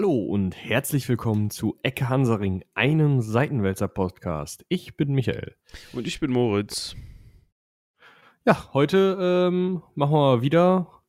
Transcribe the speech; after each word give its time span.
Hallo 0.00 0.18
und 0.18 0.56
herzlich 0.56 1.06
willkommen 1.10 1.50
zu 1.50 1.78
Ecke 1.82 2.08
Hansaring, 2.08 2.64
einem 2.72 3.20
Seitenwälzer 3.20 3.86
Podcast. 3.86 4.64
Ich 4.70 4.96
bin 4.96 5.12
Michael. 5.12 5.56
Und 5.92 6.06
ich 6.06 6.20
bin 6.20 6.30
Moritz. 6.30 6.96
Ja, 8.46 8.72
heute 8.72 9.18
ähm, 9.20 9.82
machen 9.94 10.14
wir 10.14 10.40
wieder 10.40 11.02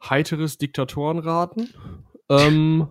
heiteres 0.00 0.58
Diktatorenraten. 0.58 1.74
Ähm, 2.28 2.86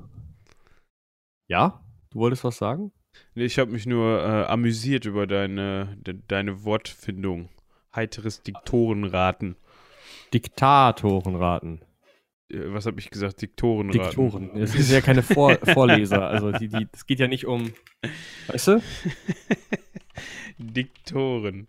ja, 1.47 1.81
du 2.09 2.19
wolltest 2.19 2.43
was 2.43 2.57
sagen? 2.57 2.91
Nee, 3.33 3.45
ich 3.45 3.59
habe 3.59 3.71
mich 3.71 3.85
nur 3.85 4.19
äh, 4.21 4.43
amüsiert 4.43 5.05
über 5.05 5.25
deine, 5.25 5.95
de, 6.01 6.19
deine 6.27 6.65
Wortfindung. 6.65 7.47
Heiteres 7.95 8.43
Diktorenraten. 8.43 9.55
Diktatorenraten. 10.33 11.86
Äh, 12.51 12.73
Was 12.73 12.85
habe 12.85 12.99
ich 12.99 13.09
gesagt? 13.09 13.41
Diktorenraten. 13.41 14.01
Diktoren. 14.03 14.57
Es 14.57 14.75
ist 14.75 14.91
ja 14.91 15.01
keine 15.01 15.23
Vor 15.23 15.55
Vorleser. 15.73 16.27
Also 16.27 16.51
die, 16.51 16.67
die, 16.67 16.87
es 16.91 17.05
geht 17.05 17.19
ja 17.19 17.27
nicht 17.27 17.45
um. 17.45 17.73
Weißt 18.47 18.67
du? 18.67 18.81
Diktoren. 20.57 21.67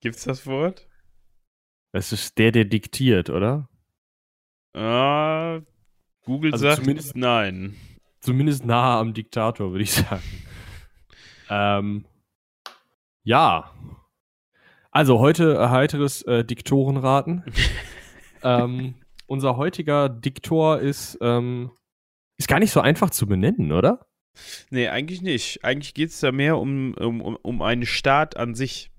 Gibt's 0.00 0.24
das 0.24 0.46
Wort? 0.46 0.88
Es 1.92 2.12
ist 2.12 2.38
der, 2.38 2.52
der 2.52 2.64
diktiert, 2.64 3.30
oder? 3.30 3.68
Ah, 4.74 5.60
Google 6.24 6.52
Also 6.52 6.64
sagt 6.64 6.78
zumindest- 6.82 7.16
nein. 7.16 7.76
Zumindest 8.20 8.64
nahe 8.66 8.98
am 8.98 9.14
Diktator, 9.14 9.70
würde 9.70 9.84
ich 9.84 9.92
sagen. 9.92 10.22
ähm, 11.48 12.04
ja. 13.22 13.70
Also 14.90 15.20
heute 15.20 15.54
äh, 15.54 15.68
heiteres 15.68 16.22
äh, 16.22 16.44
Diktorenraten. 16.44 17.44
ähm, 18.42 18.94
unser 19.26 19.56
heutiger 19.56 20.08
Diktor 20.08 20.78
ist, 20.80 21.18
ähm, 21.20 21.70
ist 22.38 22.48
gar 22.48 22.58
nicht 22.58 22.70
so 22.70 22.80
einfach 22.80 23.10
zu 23.10 23.26
benennen, 23.26 23.72
oder? 23.72 24.06
Nee, 24.70 24.88
eigentlich 24.88 25.22
nicht. 25.22 25.64
Eigentlich 25.64 25.94
geht's 25.94 26.20
da 26.20 26.32
mehr 26.32 26.58
um, 26.58 26.94
um, 26.94 27.20
um- 27.20 27.62
einen 27.62 27.86
Staat 27.86 28.36
an 28.36 28.54
sich. 28.54 28.90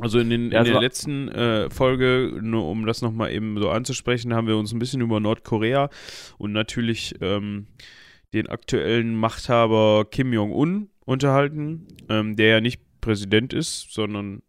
Also 0.00 0.18
in, 0.18 0.28
den, 0.28 0.50
Ja, 0.50 0.60
in 0.60 0.72
der 0.72 0.80
letzten 0.80 1.28
äh, 1.28 1.70
Folge, 1.70 2.38
nur 2.42 2.68
um 2.68 2.84
das 2.84 3.00
nochmal 3.00 3.32
eben 3.32 3.58
so 3.58 3.70
anzusprechen, 3.70 4.34
haben 4.34 4.46
wir 4.46 4.56
uns 4.58 4.72
ein 4.72 4.78
bisschen 4.78 5.00
über 5.00 5.20
Nordkorea 5.20 5.88
und 6.36 6.52
natürlich 6.52 7.14
ähm, 7.22 7.68
den 8.34 8.48
aktuellen 8.48 9.14
Machthaber 9.14 10.04
Kim 10.10 10.32
Jong-un 10.34 10.90
unterhalten, 11.06 11.86
ähm, 12.10 12.36
der 12.36 12.48
ja 12.48 12.60
nicht 12.60 12.82
Präsident 13.00 13.54
ist, 13.54 13.92
sondern 13.92 14.42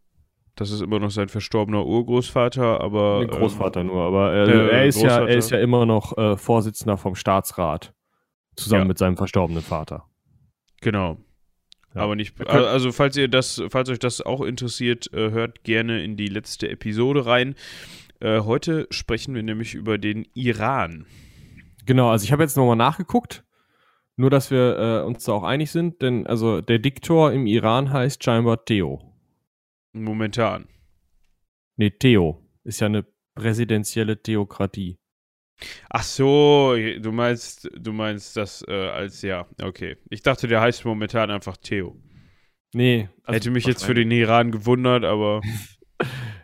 das 0.57 0.71
ist 0.71 0.81
immer 0.81 0.99
noch 0.99 1.11
sein 1.11 1.29
verstorbener 1.29 1.85
Urgroßvater, 1.85 2.81
aber 2.81 3.19
Den 3.21 3.29
Großvater 3.29 3.83
nur, 3.83 4.03
aber 4.03 4.33
äh, 4.33 4.45
der 4.45 4.71
er, 4.71 4.85
ist 4.85 4.97
ja, 4.97 5.07
Großvater. 5.09 5.29
er 5.29 5.37
ist 5.37 5.51
ja 5.51 5.59
immer 5.59 5.85
noch 5.85 6.17
äh, 6.17 6.35
Vorsitzender 6.35 6.97
vom 6.97 7.15
Staatsrat. 7.15 7.93
Zusammen 8.55 8.81
Ja. 8.83 8.87
mit 8.87 8.97
seinem 8.97 9.17
verstorbenen 9.17 9.61
Vater. 9.63 10.03
Ähm, 10.05 10.77
genau. 10.81 11.17
Ja. 11.93 12.01
Aber 12.01 12.15
nicht. 12.15 12.39
Also, 12.47 12.91
falls 12.91 13.15
ihr 13.17 13.27
das, 13.27 13.63
falls 13.69 13.89
euch 13.89 13.99
das 13.99 14.19
auch 14.21 14.41
interessiert, 14.41 15.11
äh, 15.13 15.31
hört 15.31 15.63
gerne 15.63 16.03
in 16.03 16.17
die 16.17 16.27
letzte 16.27 16.69
Episode 16.69 17.25
rein. 17.25 17.55
Äh, 18.19 18.41
heute 18.41 18.87
sprechen 18.89 19.35
wir 19.35 19.43
nämlich 19.43 19.75
über 19.75 19.97
den 19.97 20.27
Iran. 20.33 21.05
Genau, 21.85 22.09
also 22.09 22.23
ich 22.25 22.31
habe 22.31 22.43
jetzt 22.43 22.57
nochmal 22.57 22.75
nachgeguckt. 22.75 23.43
Nur, 24.15 24.31
dass 24.31 24.49
wir 24.49 24.77
äh, 24.79 25.05
uns 25.05 25.23
da 25.25 25.33
auch 25.33 25.43
einig 25.43 25.69
sind, 25.71 26.01
denn 26.01 26.25
also 26.25 26.59
der 26.61 26.79
Diktor 26.79 27.31
im 27.31 27.45
Iran 27.45 27.93
heißt 27.93 28.23
scheinbar 28.23 28.65
Theo. 28.65 29.06
Momentan. 30.03 30.67
Nee, 31.77 31.91
Theo. 31.91 32.43
Ist 32.63 32.79
ja 32.79 32.87
eine 32.87 33.05
präsidentielle 33.35 34.21
Theokratie. 34.21 34.97
Ach 35.89 36.03
so, 36.03 36.75
du 36.75 37.11
meinst, 37.11 37.69
du 37.75 37.91
meinst 37.93 38.37
das 38.37 38.63
äh, 38.67 38.89
als 38.89 39.21
ja, 39.21 39.47
okay. 39.61 39.97
Ich 40.09 40.21
dachte, 40.21 40.47
der 40.47 40.61
heißt 40.61 40.85
momentan 40.85 41.31
einfach 41.31 41.57
Theo. 41.57 41.99
Nee. 42.73 43.09
also 43.23 43.35
Hätte 43.35 43.51
mich 43.51 43.65
jetzt 43.65 43.83
für 43.83 43.93
den 43.93 44.11
Iran 44.11 44.51
gewundert, 44.51 45.03
aber 45.03 45.41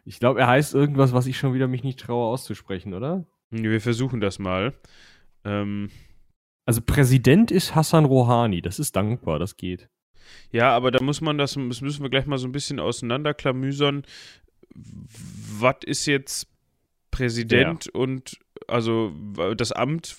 Ich 0.06 0.20
glaube, 0.20 0.42
er 0.42 0.48
heißt 0.48 0.74
irgendwas, 0.74 1.14
was 1.14 1.28
ich 1.28 1.38
schon 1.38 1.54
wieder 1.54 1.68
mich 1.68 1.84
nicht 1.84 2.00
traue 2.00 2.28
auszusprechen, 2.28 2.94
oder? 2.94 3.26
wir 3.52 3.82
versuchen 3.82 4.20
das 4.20 4.40
mal. 4.40 4.74
Ähm, 5.46 5.92
Also 6.66 6.82
Präsident 6.82 7.52
ist 7.52 7.76
Hassan 7.76 8.06
Rouhani. 8.06 8.62
Das 8.62 8.80
ist 8.80 8.96
dankbar, 8.96 9.38
das 9.38 9.58
geht. 9.58 9.90
Ja, 10.52 10.72
aber 10.76 10.92
da 10.92 11.04
muss 11.04 11.22
man 11.22 11.38
das, 11.38 11.54
das 11.54 11.82
müssen 11.82 12.04
wir 12.04 12.10
gleich 12.10 12.26
mal 12.26 12.38
so 12.38 12.48
ein 12.48 12.52
bisschen 12.52 12.80
auseinanderklamüsern. 12.80 14.04
Was 14.76 15.78
ist 15.86 16.06
jetzt 16.06 16.48
Präsident 17.12 17.88
und 17.90 18.40
also 18.68 19.14
das 19.56 19.72
Amt, 19.72 20.16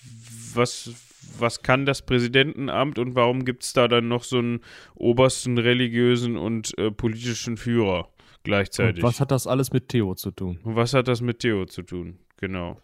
was, 0.54 0.90
was 1.38 1.62
kann 1.62 1.86
das 1.86 2.02
Präsidentenamt 2.02 2.98
und 2.98 3.14
warum 3.14 3.44
gibt 3.44 3.64
es 3.64 3.72
da 3.72 3.88
dann 3.88 4.08
noch 4.08 4.22
so 4.22 4.38
einen 4.38 4.60
obersten 4.94 5.58
religiösen 5.58 6.36
und 6.36 6.76
äh, 6.78 6.90
politischen 6.90 7.56
Führer 7.56 8.06
Und 8.06 8.44
gleichzeitig? 8.44 9.02
was 9.02 9.20
hat 9.20 9.30
das 9.30 9.46
alles 9.46 9.72
mit 9.72 9.88
Theo 9.88 10.14
zu 10.14 10.30
tun? 10.30 10.60
Und 10.62 10.76
was 10.76 10.94
hat 10.94 11.08
das 11.08 11.20
mit 11.20 11.40
Theo 11.40 11.66
zu 11.66 11.82
tun? 11.82 12.18
Genau. 12.36 12.80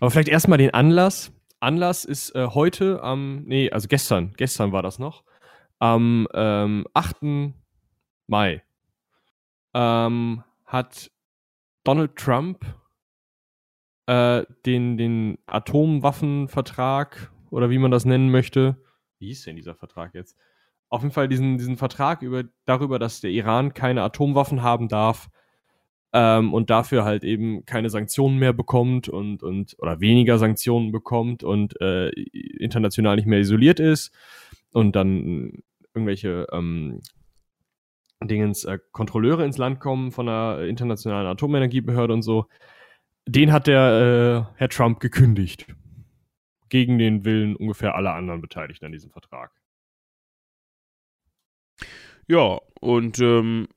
Aber 0.00 0.10
vielleicht 0.10 0.28
erstmal 0.28 0.58
den 0.58 0.72
Anlass. 0.72 1.32
Anlass 1.60 2.04
ist 2.04 2.34
äh, 2.34 2.46
heute 2.48 3.02
am, 3.02 3.44
nee, 3.44 3.70
also 3.70 3.88
gestern, 3.88 4.32
gestern 4.36 4.72
war 4.72 4.82
das 4.82 4.98
noch, 4.98 5.24
am 5.78 6.26
ähm, 6.34 6.86
8. 6.94 7.54
Mai 8.26 8.62
ähm, 9.74 10.42
hat 10.64 11.10
Donald 11.84 12.16
Trump 12.16 12.64
äh, 14.06 14.44
den, 14.64 14.96
den 14.96 15.38
Atomwaffenvertrag 15.46 17.30
oder 17.50 17.70
wie 17.70 17.78
man 17.78 17.90
das 17.90 18.04
nennen 18.04 18.30
möchte, 18.30 18.76
wie 19.18 19.28
hieß 19.28 19.44
denn 19.44 19.56
dieser 19.56 19.74
Vertrag 19.74 20.14
jetzt? 20.14 20.36
Auf 20.88 21.02
jeden 21.02 21.12
Fall 21.12 21.28
diesen, 21.28 21.58
diesen 21.58 21.76
Vertrag 21.76 22.22
über, 22.22 22.44
darüber, 22.64 22.98
dass 22.98 23.20
der 23.20 23.30
Iran 23.30 23.74
keine 23.74 24.02
Atomwaffen 24.02 24.62
haben 24.62 24.88
darf, 24.88 25.28
ähm, 26.16 26.54
und 26.54 26.70
dafür 26.70 27.04
halt 27.04 27.24
eben 27.24 27.66
keine 27.66 27.90
Sanktionen 27.90 28.38
mehr 28.38 28.54
bekommt 28.54 29.08
und, 29.08 29.42
und 29.42 29.76
oder 29.78 30.00
weniger 30.00 30.38
Sanktionen 30.38 30.90
bekommt 30.90 31.44
und 31.44 31.78
äh, 31.80 32.08
international 32.10 33.16
nicht 33.16 33.26
mehr 33.26 33.40
isoliert 33.40 33.80
ist 33.80 34.12
und 34.76 34.94
dann 34.94 35.62
irgendwelche 35.94 36.46
ähm, 36.52 37.00
Dingens 38.22 38.64
äh, 38.64 38.78
Kontrolleure 38.92 39.42
ins 39.42 39.56
Land 39.56 39.80
kommen 39.80 40.12
von 40.12 40.26
der 40.26 40.66
internationalen 40.68 41.26
Atomenergiebehörde 41.26 42.12
und 42.12 42.20
so. 42.20 42.44
Den 43.26 43.52
hat 43.52 43.68
der 43.68 44.50
äh, 44.52 44.58
Herr 44.58 44.68
Trump 44.68 45.00
gekündigt. 45.00 45.66
Gegen 46.68 46.98
den 46.98 47.24
Willen 47.24 47.56
ungefähr 47.56 47.94
aller 47.94 48.12
anderen 48.12 48.42
Beteiligten 48.42 48.84
an 48.84 48.92
diesem 48.92 49.10
Vertrag. 49.10 49.50
Ja, 52.28 52.60
und 52.80 53.18
ähm, 53.20 53.68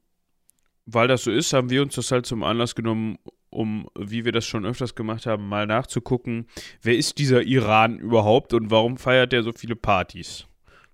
weil 0.85 1.07
das 1.07 1.23
so 1.23 1.31
ist, 1.31 1.53
haben 1.53 1.69
wir 1.69 1.81
uns 1.81 1.95
das 1.95 2.11
halt 2.11 2.25
zum 2.25 2.43
Anlass 2.43 2.75
genommen, 2.75 3.19
um, 3.49 3.87
wie 3.97 4.25
wir 4.25 4.33
das 4.33 4.45
schon 4.45 4.65
öfters 4.65 4.95
gemacht 4.95 5.25
haben, 5.25 5.47
mal 5.47 5.65
nachzugucken, 5.65 6.47
wer 6.81 6.97
ist 6.97 7.19
dieser 7.19 7.43
Iran 7.43 7.99
überhaupt 7.99 8.53
und 8.53 8.69
warum 8.69 8.97
feiert 8.97 9.31
der 9.31 9.43
so 9.43 9.53
viele 9.53 9.77
Partys, 9.77 10.48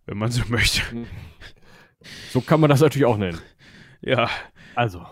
wenn 0.05 0.17
man 0.17 0.31
so 0.31 0.43
möchte. 0.49 0.81
So 2.29 2.41
kann 2.41 2.59
man 2.59 2.69
das 2.69 2.81
natürlich 2.81 3.05
auch 3.05 3.17
nennen. 3.17 3.39
Ja, 4.01 4.29
Also, 4.75 5.05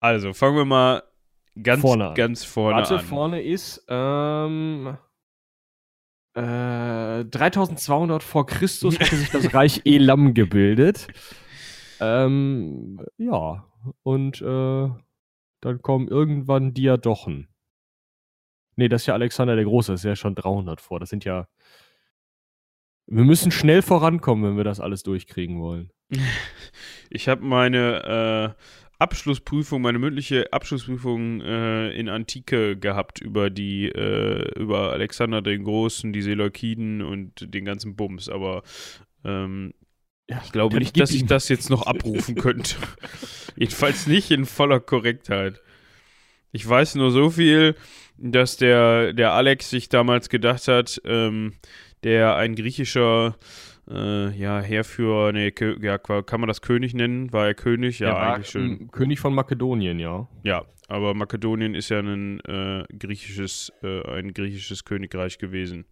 also 0.00 0.32
fangen 0.32 0.56
wir 0.56 0.64
mal 0.64 1.02
ganz 1.60 1.80
Vorne 1.80 2.08
an. 2.10 2.14
ganz 2.14 2.44
vorne 2.44 2.76
Warte, 2.76 2.98
an. 2.98 3.04
vorne 3.04 3.42
ist 3.42 3.84
ähm, 3.88 4.96
äh, 6.34 7.24
3200 7.24 8.22
vor 8.22 8.46
Christus 8.46 8.98
hatte 8.98 9.16
sich 9.16 9.30
das 9.30 9.54
Reich 9.54 9.82
Elam 9.84 10.34
gebildet. 10.34 11.08
Ähm, 12.00 13.04
ja, 13.16 13.64
und 14.02 14.40
äh, 14.42 14.88
dann 15.60 15.82
kommen 15.82 16.08
irgendwann 16.08 16.74
Diadochen. 16.74 17.48
Nee, 18.76 18.88
das 18.88 19.02
ist 19.02 19.06
ja 19.06 19.14
Alexander 19.14 19.54
der 19.56 19.64
Große, 19.64 19.92
das 19.92 20.00
ist 20.00 20.04
ja 20.08 20.16
schon 20.16 20.34
300 20.34 20.80
vor. 20.80 21.00
Das 21.00 21.08
sind 21.08 21.24
ja. 21.24 21.46
Wir 23.06 23.24
müssen 23.24 23.50
schnell 23.50 23.82
vorankommen, 23.82 24.44
wenn 24.44 24.56
wir 24.56 24.64
das 24.64 24.80
alles 24.80 25.02
durchkriegen 25.02 25.60
wollen. 25.60 25.90
Ich 27.10 27.28
habe 27.28 27.44
meine 27.44 28.56
äh, 28.58 28.62
Abschlussprüfung, 28.98 29.82
meine 29.82 30.00
mündliche 30.00 30.52
Abschlussprüfung 30.52 31.40
äh, 31.42 31.90
in 31.90 32.08
Antike 32.08 32.76
gehabt 32.76 33.20
über 33.20 33.50
die, 33.50 33.86
äh, 33.86 34.58
über 34.58 34.92
Alexander 34.92 35.42
den 35.42 35.62
Großen, 35.62 36.12
die 36.12 36.22
Seleukiden 36.22 37.02
und 37.02 37.54
den 37.54 37.64
ganzen 37.64 37.94
Bums, 37.94 38.28
aber 38.28 38.62
ähm, 39.24 39.74
Ja, 40.28 40.40
ich 40.44 40.50
glaube 40.50 40.78
nicht, 40.78 40.98
dass 40.98 41.12
ich 41.12 41.26
das 41.26 41.48
jetzt 41.48 41.70
noch 41.70 41.82
abrufen 41.86 42.34
könnte. 42.34 42.76
Jedenfalls 43.56 44.08
nicht 44.08 44.32
in 44.32 44.44
voller 44.44 44.80
Korrektheit. 44.80 45.60
Ich 46.50 46.66
weiß 46.68 46.96
nur 46.96 47.12
so 47.12 47.30
viel, 47.30 47.76
dass 48.16 48.56
der, 48.56 49.12
der 49.12 49.32
Alex 49.32 49.70
sich 49.70 49.88
damals 49.88 50.28
gedacht 50.28 50.66
hat, 50.66 51.00
ähm, 51.04 51.54
der 52.04 52.36
ein 52.36 52.54
griechischer 52.54 53.36
äh, 53.90 54.30
ja, 54.36 54.60
Heerführer, 54.60 55.32
nee, 55.32 55.50
Kö 55.50 55.76
ja, 55.80 55.98
kann 55.98 56.40
man 56.40 56.48
das 56.48 56.62
König 56.62 56.94
nennen? 56.94 57.32
War 57.32 57.46
er 57.46 57.54
König? 57.54 57.98
Ja, 57.98 58.08
Er 58.10 58.34
eigentlich 58.34 58.50
schon. 58.50 58.62
ähm, 58.62 58.90
König 58.90 59.20
von 59.20 59.34
Makedonien, 59.34 59.98
ja. 59.98 60.28
Ja, 60.42 60.64
aber 60.88 61.14
Makedonien 61.14 61.74
ist 61.74 61.88
ja 61.90 62.00
ein 62.00 62.40
äh, 62.40 62.84
griechisches, 62.98 63.72
äh, 63.82 64.02
ein 64.10 64.32
griechisches 64.32 64.84
Königreich 64.84 65.38
gewesen. 65.38 65.86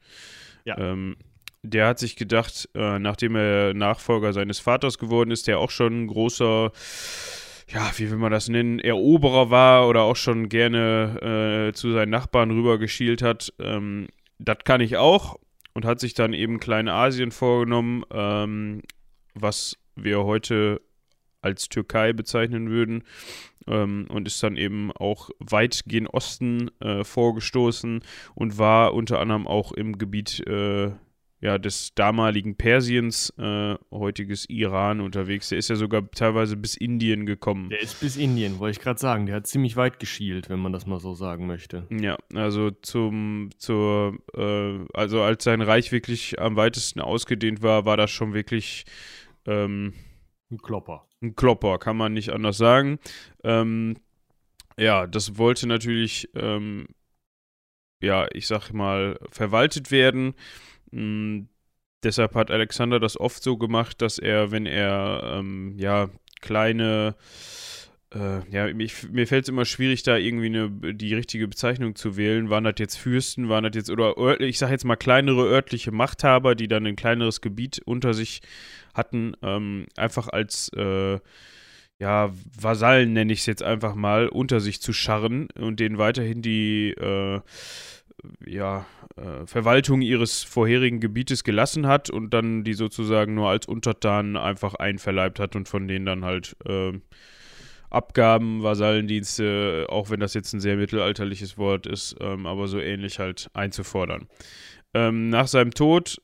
Ja. 0.64 0.78
Ähm, 0.78 1.16
der 1.62 1.86
hat 1.86 1.98
sich 1.98 2.16
gedacht, 2.16 2.68
äh, 2.74 2.98
nachdem 2.98 3.36
er 3.36 3.72
Nachfolger 3.74 4.32
seines 4.32 4.58
Vaters 4.58 4.98
geworden 4.98 5.30
ist, 5.30 5.46
der 5.46 5.58
auch 5.58 5.70
schon 5.70 6.02
ein 6.02 6.06
großer, 6.08 6.72
ja, 7.68 7.90
wie 7.96 8.10
will 8.10 8.18
man 8.18 8.32
das 8.32 8.48
nennen, 8.48 8.80
Eroberer 8.80 9.50
war 9.50 9.86
oder 9.88 10.02
auch 10.02 10.16
schon 10.16 10.48
gerne 10.48 11.68
äh, 11.68 11.72
zu 11.72 11.92
seinen 11.92 12.10
Nachbarn 12.10 12.50
rübergeschielt 12.50 13.22
hat, 13.22 13.52
ähm, 13.60 14.08
das 14.38 14.58
kann 14.64 14.80
ich 14.80 14.96
auch 14.96 15.38
und 15.74 15.84
hat 15.84 16.00
sich 16.00 16.14
dann 16.14 16.32
eben 16.32 16.60
Kleinasien 16.60 17.30
vorgenommen, 17.30 18.04
ähm, 18.10 18.82
was 19.34 19.76
wir 19.96 20.24
heute 20.24 20.80
als 21.40 21.68
Türkei 21.68 22.12
bezeichnen 22.12 22.70
würden 22.70 23.04
ähm, 23.66 24.06
und 24.08 24.26
ist 24.26 24.42
dann 24.42 24.56
eben 24.56 24.92
auch 24.92 25.30
weit 25.38 25.82
gen 25.86 26.06
Osten 26.06 26.70
äh, 26.80 27.04
vorgestoßen 27.04 28.00
und 28.34 28.58
war 28.58 28.94
unter 28.94 29.20
anderem 29.20 29.46
auch 29.46 29.72
im 29.72 29.98
Gebiet 29.98 30.40
äh, 30.46 30.92
ja, 31.42 31.58
des 31.58 31.92
damaligen 31.96 32.54
Persiens, 32.56 33.34
äh, 33.36 33.74
heutiges 33.90 34.48
Iran 34.48 35.00
unterwegs. 35.00 35.48
Der 35.48 35.58
ist 35.58 35.68
ja 35.68 35.74
sogar 35.74 36.08
teilweise 36.12 36.56
bis 36.56 36.76
Indien 36.76 37.26
gekommen. 37.26 37.70
Der 37.70 37.80
ist 37.80 37.98
bis 37.98 38.16
Indien, 38.16 38.60
wollte 38.60 38.78
ich 38.78 38.80
gerade 38.80 39.00
sagen. 39.00 39.26
Der 39.26 39.34
hat 39.34 39.48
ziemlich 39.48 39.74
weit 39.74 39.98
geschielt, 39.98 40.48
wenn 40.48 40.60
man 40.60 40.72
das 40.72 40.86
mal 40.86 41.00
so 41.00 41.14
sagen 41.14 41.48
möchte. 41.48 41.88
Ja, 41.90 42.16
also 42.32 42.70
zum, 42.70 43.50
zur, 43.58 44.18
äh, 44.34 44.78
also 44.94 45.20
als 45.22 45.42
sein 45.42 45.62
Reich 45.62 45.90
wirklich 45.90 46.40
am 46.40 46.54
weitesten 46.54 47.00
ausgedehnt 47.00 47.60
war, 47.60 47.84
war 47.84 47.96
das 47.96 48.12
schon 48.12 48.34
wirklich 48.34 48.84
ähm, 49.44 49.94
ein 50.52 50.58
Klopper. 50.58 51.08
Ein 51.20 51.34
Klopper, 51.34 51.78
kann 51.78 51.96
man 51.96 52.12
nicht 52.12 52.30
anders 52.30 52.56
sagen. 52.56 53.00
Ähm, 53.42 53.96
ja, 54.78 55.08
das 55.08 55.38
wollte 55.38 55.66
natürlich, 55.66 56.28
ähm, 56.36 56.86
ja, 58.00 58.28
ich 58.32 58.46
sag 58.46 58.72
mal, 58.72 59.18
verwaltet 59.32 59.90
werden. 59.90 60.34
Mhm, 60.92 61.48
deshalb 62.02 62.34
hat 62.34 62.50
Alexander 62.50 63.00
das 63.00 63.18
oft 63.18 63.42
so 63.42 63.56
gemacht, 63.56 64.00
dass 64.02 64.18
er, 64.18 64.50
wenn 64.50 64.66
er, 64.66 65.38
ähm, 65.38 65.74
ja, 65.78 66.10
kleine, 66.40 67.16
äh, 68.14 68.48
ja, 68.50 68.66
ich, 68.68 69.08
mir 69.10 69.26
fällt 69.26 69.44
es 69.44 69.48
immer 69.48 69.64
schwierig, 69.64 70.02
da 70.02 70.16
irgendwie 70.16 70.46
eine, 70.46 70.94
die 70.94 71.14
richtige 71.14 71.48
Bezeichnung 71.48 71.94
zu 71.94 72.16
wählen. 72.16 72.50
Waren 72.50 72.64
das 72.64 72.74
jetzt 72.78 72.96
Fürsten, 72.96 73.48
waren 73.48 73.64
das 73.64 73.74
jetzt, 73.74 73.90
oder 73.90 74.40
ich 74.40 74.58
sag 74.58 74.70
jetzt 74.70 74.84
mal 74.84 74.96
kleinere 74.96 75.46
örtliche 75.46 75.92
Machthaber, 75.92 76.54
die 76.54 76.68
dann 76.68 76.86
ein 76.86 76.96
kleineres 76.96 77.40
Gebiet 77.40 77.80
unter 77.84 78.14
sich 78.14 78.42
hatten, 78.94 79.34
ähm, 79.42 79.86
einfach 79.96 80.28
als 80.28 80.68
äh, 80.74 81.18
ja, 81.98 82.32
Vasallen 82.60 83.12
nenne 83.12 83.32
ich 83.32 83.40
es 83.40 83.46
jetzt 83.46 83.62
einfach 83.62 83.94
mal, 83.94 84.28
unter 84.28 84.58
sich 84.58 84.82
zu 84.82 84.92
scharren 84.92 85.48
und 85.52 85.78
denen 85.78 85.98
weiterhin 85.98 86.42
die 86.42 86.90
äh, 86.90 87.40
ja, 88.46 88.86
äh, 89.16 89.46
Verwaltung 89.46 90.02
ihres 90.02 90.42
vorherigen 90.42 91.00
Gebietes 91.00 91.44
gelassen 91.44 91.86
hat 91.86 92.10
und 92.10 92.30
dann 92.34 92.64
die 92.64 92.74
sozusagen 92.74 93.34
nur 93.34 93.48
als 93.48 93.66
Untertanen 93.66 94.36
einfach 94.36 94.74
einverleibt 94.74 95.38
hat 95.38 95.56
und 95.56 95.68
von 95.68 95.88
denen 95.88 96.06
dann 96.06 96.24
halt 96.24 96.56
äh, 96.66 96.92
Abgaben, 97.90 98.62
Vasallendienste, 98.62 99.86
auch 99.90 100.08
wenn 100.08 100.20
das 100.20 100.34
jetzt 100.34 100.52
ein 100.54 100.60
sehr 100.60 100.76
mittelalterliches 100.76 101.58
Wort 101.58 101.86
ist, 101.86 102.16
ähm, 102.20 102.46
aber 102.46 102.66
so 102.66 102.78
ähnlich 102.78 103.18
halt 103.18 103.50
einzufordern. 103.52 104.28
Ähm, 104.94 105.28
nach 105.28 105.46
seinem 105.46 105.72
Tod, 105.72 106.22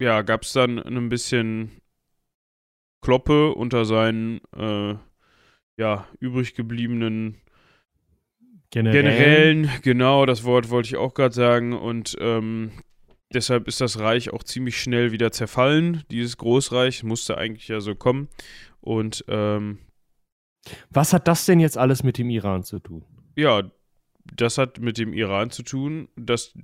ja, 0.00 0.22
gab 0.22 0.42
es 0.42 0.52
dann 0.52 0.78
ein 0.78 1.08
bisschen 1.08 1.72
Kloppe 3.00 3.52
unter 3.52 3.84
seinen 3.84 4.40
äh, 4.56 4.94
ja, 5.76 6.06
übrig 6.20 6.54
gebliebenen 6.54 7.40
Generälen. 8.72 9.04
Generälen. 9.04 9.70
Genau, 9.82 10.26
das 10.26 10.44
Wort 10.44 10.70
wollte 10.70 10.88
ich 10.88 10.96
auch 10.96 11.14
gerade 11.14 11.34
sagen. 11.34 11.72
Und 11.72 12.16
ähm, 12.20 12.72
deshalb 13.32 13.68
ist 13.68 13.80
das 13.80 14.00
Reich 14.00 14.32
auch 14.32 14.42
ziemlich 14.42 14.80
schnell 14.80 15.12
wieder 15.12 15.30
zerfallen. 15.30 16.02
Dieses 16.10 16.36
Großreich 16.38 17.04
musste 17.04 17.38
eigentlich 17.38 17.68
ja 17.68 17.80
so 17.80 17.94
kommen. 17.94 18.28
Und 18.80 19.24
ähm, 19.28 19.78
was 20.90 21.12
hat 21.12 21.28
das 21.28 21.44
denn 21.44 21.60
jetzt 21.60 21.78
alles 21.78 22.02
mit 22.02 22.18
dem 22.18 22.30
Iran 22.30 22.64
zu 22.64 22.80
tun? 22.80 23.04
Ja, 23.36 23.70
das 24.24 24.58
hat 24.58 24.80
mit 24.80 24.98
dem 24.98 25.12
Iran 25.12 25.50
zu 25.50 25.62
tun. 25.62 26.08
Dass, 26.16 26.54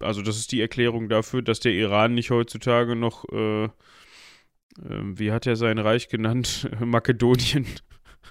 also 0.00 0.20
das 0.20 0.36
ist 0.36 0.52
die 0.52 0.60
Erklärung 0.60 1.08
dafür, 1.08 1.42
dass 1.42 1.60
der 1.60 1.72
Iran 1.72 2.14
nicht 2.14 2.30
heutzutage 2.30 2.96
noch 2.96 3.24
äh, 3.30 3.68
ähm, 4.88 5.18
wie 5.18 5.32
hat 5.32 5.46
er 5.46 5.56
sein 5.56 5.78
Reich 5.78 6.08
genannt? 6.08 6.68
Makedonien. 6.80 7.66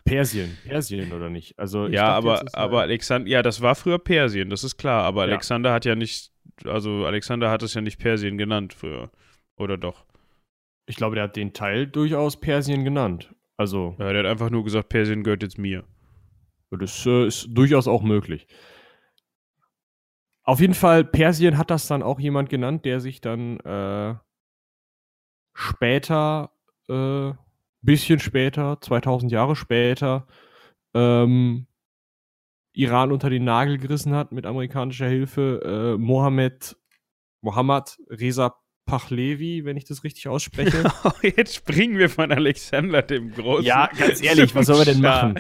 Persien, 0.06 0.58
Persien 0.66 1.12
oder 1.12 1.30
nicht? 1.30 1.58
Also 1.60 1.88
ja, 1.88 2.08
aber, 2.08 2.44
aber 2.54 2.82
Alexander, 2.82 3.30
ja, 3.30 3.42
das 3.42 3.62
war 3.62 3.76
früher 3.76 4.00
Persien, 4.00 4.50
das 4.50 4.64
ist 4.64 4.78
klar. 4.78 5.04
Aber 5.04 5.22
ja. 5.22 5.32
Alexander 5.32 5.74
hat 5.74 5.86
ja 5.86 5.96
nicht, 5.96 6.32
also 6.66 7.06
Alexander 7.06 7.50
hat 7.50 7.64
es 7.64 7.74
ja 7.74 7.82
nicht 7.82 8.00
Persien 8.00 8.38
genannt 8.38 8.74
früher, 8.74 9.12
oder 9.58 9.78
doch? 9.78 10.06
Ich 10.88 10.96
glaube, 10.96 11.16
der 11.16 11.26
hat 11.26 11.36
den 11.36 11.54
Teil 11.54 11.88
durchaus 11.88 12.40
Persien 12.40 12.84
genannt. 12.84 13.34
Also. 13.58 13.96
Ja, 14.00 14.12
der 14.12 14.24
hat 14.24 14.32
einfach 14.32 14.50
nur 14.50 14.64
gesagt, 14.64 14.90
Persien 14.90 15.24
gehört 15.24 15.44
jetzt 15.44 15.58
mir. 15.58 15.84
Das 16.72 17.06
äh, 17.06 17.28
ist 17.28 17.48
durchaus 17.52 17.88
auch 17.88 18.02
möglich. 18.02 18.48
Auf 20.44 20.60
jeden 20.60 20.74
Fall, 20.74 21.04
Persien 21.04 21.58
hat 21.58 21.70
das 21.70 21.88
dann 21.88 22.02
auch 22.02 22.20
jemand 22.20 22.50
genannt, 22.50 22.86
der 22.86 23.00
sich 23.00 23.22
dann 23.22 23.60
äh, 23.60 24.16
später, 25.54 26.52
äh, 26.90 27.34
bisschen 27.82 28.20
später, 28.20 28.80
2000 28.82 29.32
Jahre 29.32 29.56
später, 29.56 30.28
ähm, 30.94 31.68
Iran 32.74 33.12
unter 33.12 33.30
den 33.30 33.44
Nagel 33.44 33.78
gerissen 33.78 34.14
hat 34.14 34.32
mit 34.32 34.46
amerikanischer 34.46 35.08
Hilfe. 35.08 35.96
Äh, 35.98 36.02
Mohammed, 36.02 36.78
Mohammad 37.42 37.98
Reza 38.10 38.56
Pachlevi, 38.86 39.64
wenn 39.64 39.78
ich 39.78 39.86
das 39.86 40.04
richtig 40.04 40.28
ausspreche. 40.28 40.84
Jetzt 41.22 41.56
springen 41.56 41.98
wir 41.98 42.10
von 42.10 42.32
Alexander 42.32 43.02
dem 43.02 43.32
Großen. 43.32 43.66
Ja, 43.66 43.90
ganz 43.98 44.22
ehrlich, 44.24 44.54
was 44.56 44.66
sollen 44.66 44.80
wir 44.80 44.86
denn 44.86 45.02
machen? 45.02 45.36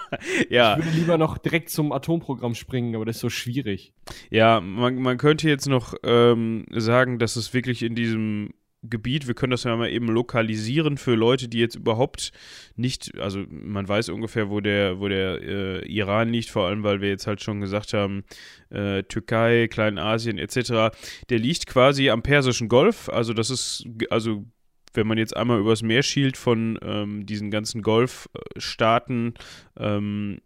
ja. 0.48 0.78
Ich 0.78 0.84
würde 0.84 0.96
lieber 0.96 1.18
noch 1.18 1.38
direkt 1.38 1.70
zum 1.70 1.92
Atomprogramm 1.92 2.54
springen, 2.54 2.94
aber 2.94 3.04
das 3.04 3.16
ist 3.16 3.22
so 3.22 3.30
schwierig. 3.30 3.92
Ja, 4.30 4.60
man, 4.60 4.96
man 4.96 5.18
könnte 5.18 5.48
jetzt 5.48 5.68
noch 5.68 5.94
ähm, 6.02 6.66
sagen, 6.70 7.18
dass 7.18 7.36
es 7.36 7.52
wirklich 7.52 7.82
in 7.82 7.94
diesem 7.94 8.50
Gebiet. 8.88 9.26
Wir 9.26 9.34
können 9.34 9.50
das 9.50 9.64
ja 9.64 9.76
mal 9.76 9.90
eben 9.90 10.08
lokalisieren 10.08 10.98
für 10.98 11.14
Leute, 11.14 11.48
die 11.48 11.58
jetzt 11.58 11.76
überhaupt 11.76 12.32
nicht, 12.76 13.18
also 13.18 13.44
man 13.48 13.88
weiß 13.88 14.08
ungefähr, 14.10 14.50
wo 14.50 14.60
der, 14.60 15.00
wo 15.00 15.08
der 15.08 15.42
äh, 15.42 15.86
Iran 15.86 16.28
liegt, 16.30 16.50
vor 16.50 16.66
allem 16.66 16.82
weil 16.82 17.00
wir 17.00 17.08
jetzt 17.08 17.26
halt 17.26 17.42
schon 17.42 17.60
gesagt 17.60 17.92
haben, 17.92 18.24
äh, 18.70 19.02
Türkei, 19.04 19.68
Kleinasien 19.68 20.38
etc. 20.38 20.96
Der 21.28 21.38
liegt 21.38 21.66
quasi 21.66 22.10
am 22.10 22.22
Persischen 22.22 22.68
Golf. 22.68 23.08
Also 23.08 23.32
das 23.32 23.50
ist, 23.50 23.86
also 24.10 24.44
wenn 24.94 25.06
man 25.06 25.18
jetzt 25.18 25.36
einmal 25.36 25.58
übers 25.58 25.82
Meer 25.82 26.02
schielt 26.02 26.36
von 26.36 26.78
ähm, 26.82 27.26
diesen 27.26 27.50
ganzen 27.50 27.82
Golfstaaten, 27.82 29.34
ähm, 29.76 30.38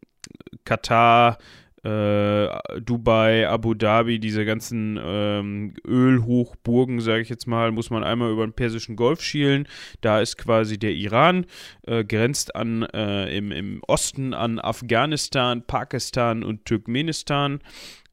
Katar, 0.64 1.38
äh, 1.85 2.49
Dubai, 2.80 3.49
Abu 3.49 3.75
Dhabi, 3.75 4.18
diese 4.18 4.44
ganzen 4.44 4.99
ähm, 5.02 5.75
Ölhochburgen, 5.87 7.00
sage 7.00 7.23
ich 7.23 7.28
jetzt 7.28 7.47
mal, 7.47 7.70
muss 7.70 7.90
man 7.90 8.04
einmal 8.04 8.32
über 8.32 8.47
den 8.47 8.52
Persischen 8.52 8.97
Golf 8.97 9.23
schielen. 9.23 9.68
Da 10.00 10.20
ist 10.20 10.38
quasi 10.38 10.78
der 10.78 10.92
Iran, 10.92 11.47
äh, 11.87 12.04
grenzt 12.04 12.56
an 12.56 12.82
äh, 12.82 13.37
im, 13.37 13.52
im 13.52 13.82
Osten 13.87 14.35
an 14.35 14.58
Afghanistan, 14.58 15.62
Pakistan 15.66 16.42
und 16.42 16.64
Turkmenistan, 16.64 17.61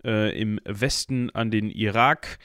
äh, 0.04 0.40
im 0.40 0.60
Westen 0.66 1.30
an 1.32 1.50
den 1.50 1.70
Irak 1.70 2.38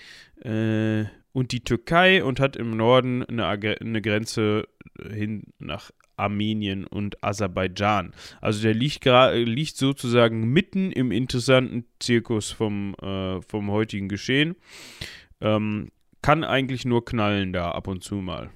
äh, 0.43 1.05
und 1.33 1.53
die 1.53 1.63
Türkei 1.63 2.25
und 2.25 2.41
hat 2.41 2.57
im 2.57 2.77
Norden 2.77 3.25
eine, 3.25 3.47
eine 3.47 4.03
Grenze 4.03 4.67
hin 4.99 5.45
nach 5.59 5.91
Armenien 6.21 6.87
und 6.87 7.23
Aserbaidschan. 7.25 8.13
Also 8.41 8.63
der 8.63 8.75
liegt, 8.75 9.05
liegt 9.05 9.77
sozusagen 9.77 10.53
mitten 10.53 10.93
im 10.93 11.11
interessanten 11.11 11.85
Zirkus 11.99 12.51
vom, 12.51 12.95
äh, 13.03 13.41
vom 13.43 13.71
heutigen 13.71 14.09
Geschehen. 14.09 14.57
Ähm, 15.41 15.91
kann 16.23 16.45
eigentlich 16.45 16.85
nur 16.85 17.05
knallen 17.05 17.53
da 17.53 17.71
ab 17.71 17.89
und 17.89 18.05
zu 18.05 18.17
mal. 18.17 18.51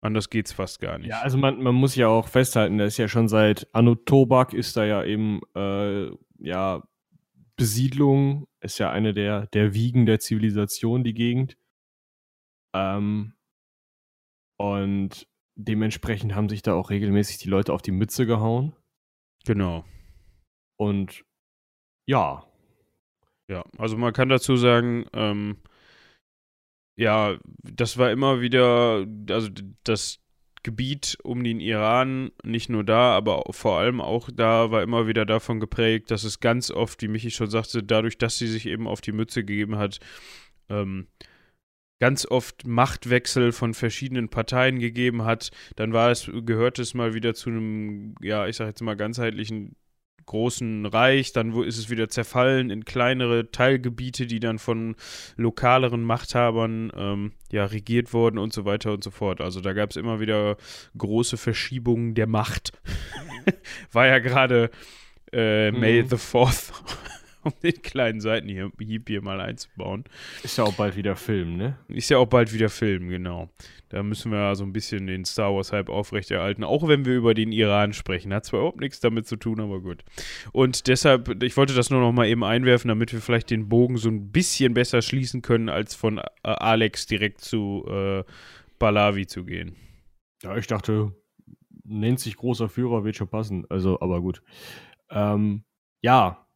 Anders 0.00 0.30
geht's 0.30 0.52
fast 0.52 0.80
gar 0.80 0.98
nicht. 0.98 1.08
Ja, 1.08 1.20
also 1.20 1.38
man, 1.38 1.62
man 1.62 1.74
muss 1.74 1.96
ja 1.96 2.08
auch 2.08 2.28
festhalten, 2.28 2.78
da 2.78 2.84
ist 2.84 2.98
ja 2.98 3.08
schon 3.08 3.28
seit 3.28 3.66
Anno 3.72 3.96
Tobak 3.96 4.52
ist 4.52 4.76
da 4.76 4.84
ja 4.84 5.02
eben 5.04 5.40
äh, 5.56 6.10
ja 6.38 6.82
Besiedlung, 7.56 8.46
ist 8.60 8.78
ja 8.78 8.90
eine 8.90 9.12
der, 9.12 9.46
der 9.48 9.74
Wiegen 9.74 10.06
der 10.06 10.20
Zivilisation, 10.20 11.02
die 11.02 11.14
Gegend. 11.14 11.56
Ähm, 12.72 13.34
und 14.56 15.26
dementsprechend 15.58 16.34
haben 16.34 16.48
sich 16.48 16.62
da 16.62 16.74
auch 16.74 16.90
regelmäßig 16.90 17.38
die 17.38 17.48
Leute 17.48 17.72
auf 17.72 17.82
die 17.82 17.90
Mütze 17.90 18.26
gehauen. 18.26 18.74
Genau. 19.44 19.84
Und 20.78 21.24
ja. 22.06 22.44
Ja, 23.48 23.64
also 23.76 23.96
man 23.96 24.12
kann 24.12 24.28
dazu 24.28 24.56
sagen, 24.56 25.06
ähm, 25.12 25.58
ja, 26.96 27.38
das 27.62 27.98
war 27.98 28.10
immer 28.10 28.40
wieder, 28.40 29.06
also 29.30 29.50
das 29.84 30.20
Gebiet 30.62 31.16
um 31.22 31.42
den 31.44 31.60
Iran, 31.60 32.30
nicht 32.44 32.68
nur 32.68 32.84
da, 32.84 33.16
aber 33.16 33.44
vor 33.50 33.78
allem 33.78 34.00
auch 34.00 34.28
da, 34.32 34.70
war 34.70 34.82
immer 34.82 35.06
wieder 35.06 35.24
davon 35.24 35.60
geprägt, 35.60 36.10
dass 36.10 36.24
es 36.24 36.40
ganz 36.40 36.70
oft, 36.70 37.00
wie 37.02 37.08
Michi 37.08 37.30
schon 37.30 37.50
sagte, 37.50 37.82
dadurch, 37.82 38.18
dass 38.18 38.38
sie 38.38 38.48
sich 38.48 38.66
eben 38.66 38.86
auf 38.86 39.00
die 39.00 39.12
Mütze 39.12 39.44
gegeben 39.44 39.78
hat, 39.78 39.98
ähm, 40.68 41.08
ganz 42.00 42.26
oft 42.26 42.66
Machtwechsel 42.66 43.52
von 43.52 43.74
verschiedenen 43.74 44.28
Parteien 44.28 44.78
gegeben 44.78 45.24
hat. 45.24 45.50
Dann 45.76 45.92
war 45.92 46.10
es, 46.10 46.30
gehört 46.44 46.78
es 46.78 46.94
mal 46.94 47.14
wieder 47.14 47.34
zu 47.34 47.50
einem, 47.50 48.14
ja, 48.22 48.46
ich 48.46 48.56
sage 48.56 48.70
jetzt 48.70 48.82
mal 48.82 48.96
ganzheitlichen 48.96 49.76
großen 50.28 50.84
Reich, 50.84 51.32
dann 51.32 51.54
ist 51.62 51.78
es 51.78 51.88
wieder 51.88 52.08
zerfallen 52.08 52.70
in 52.70 52.84
kleinere 52.84 53.50
Teilgebiete, 53.50 54.26
die 54.26 54.40
dann 54.40 54.58
von 54.58 54.94
lokaleren 55.36 56.04
Machthabern 56.04 56.92
ähm, 56.94 57.32
ja, 57.50 57.64
regiert 57.64 58.12
wurden 58.12 58.38
und 58.38 58.52
so 58.52 58.66
weiter 58.66 58.92
und 58.92 59.02
so 59.02 59.10
fort. 59.10 59.40
Also 59.40 59.62
da 59.62 59.72
gab 59.72 59.90
es 59.90 59.96
immer 59.96 60.20
wieder 60.20 60.58
große 60.98 61.38
Verschiebungen 61.38 62.14
der 62.14 62.26
Macht. 62.26 62.72
War 63.92 64.06
ja 64.06 64.18
gerade 64.18 64.70
äh, 65.32 65.70
May 65.70 66.02
mhm. 66.02 66.08
the 66.08 66.16
4th 66.16 66.72
um 67.44 67.52
den 67.62 67.80
kleinen 67.82 68.20
Seitenhieb 68.20 69.08
hier 69.08 69.22
mal 69.22 69.40
einzubauen. 69.40 70.04
Ist 70.42 70.58
ja 70.58 70.64
auch 70.64 70.74
bald 70.74 70.96
wieder 70.96 71.16
Film, 71.16 71.56
ne? 71.56 71.78
Ist 71.88 72.10
ja 72.10 72.18
auch 72.18 72.26
bald 72.26 72.52
wieder 72.52 72.68
Film, 72.68 73.08
genau. 73.08 73.48
Da 73.88 74.02
müssen 74.02 74.30
wir 74.32 74.54
so 74.54 74.64
ein 74.64 74.72
bisschen 74.72 75.06
den 75.06 75.24
Star 75.24 75.54
Wars-Hype 75.54 75.88
aufrechterhalten, 75.88 76.62
auch 76.62 76.86
wenn 76.88 77.04
wir 77.04 77.14
über 77.14 77.34
den 77.34 77.52
Iran 77.52 77.92
sprechen. 77.92 78.34
Hat 78.34 78.44
zwar 78.44 78.60
überhaupt 78.60 78.80
nichts 78.80 79.00
damit 79.00 79.26
zu 79.26 79.36
tun, 79.36 79.60
aber 79.60 79.80
gut. 79.80 80.04
Und 80.52 80.88
deshalb, 80.88 81.42
ich 81.42 81.56
wollte 81.56 81.74
das 81.74 81.90
nur 81.90 82.00
noch 82.00 82.12
mal 82.12 82.26
eben 82.26 82.44
einwerfen, 82.44 82.88
damit 82.88 83.12
wir 83.12 83.20
vielleicht 83.20 83.50
den 83.50 83.68
Bogen 83.68 83.96
so 83.96 84.10
ein 84.10 84.30
bisschen 84.30 84.74
besser 84.74 85.00
schließen 85.00 85.40
können, 85.42 85.68
als 85.68 85.94
von 85.94 86.18
äh, 86.18 86.22
Alex 86.42 87.06
direkt 87.06 87.40
zu 87.40 87.84
äh, 87.88 88.24
Balawi 88.78 89.26
zu 89.26 89.44
gehen. 89.44 89.74
Ja, 90.42 90.56
ich 90.56 90.66
dachte, 90.66 91.12
nennt 91.84 92.20
sich 92.20 92.36
großer 92.36 92.68
Führer, 92.68 93.04
wird 93.04 93.16
schon 93.16 93.28
passen. 93.28 93.64
Also, 93.70 94.00
aber 94.00 94.20
gut. 94.20 94.42
Ähm, 95.10 95.64
ja, 96.02 96.46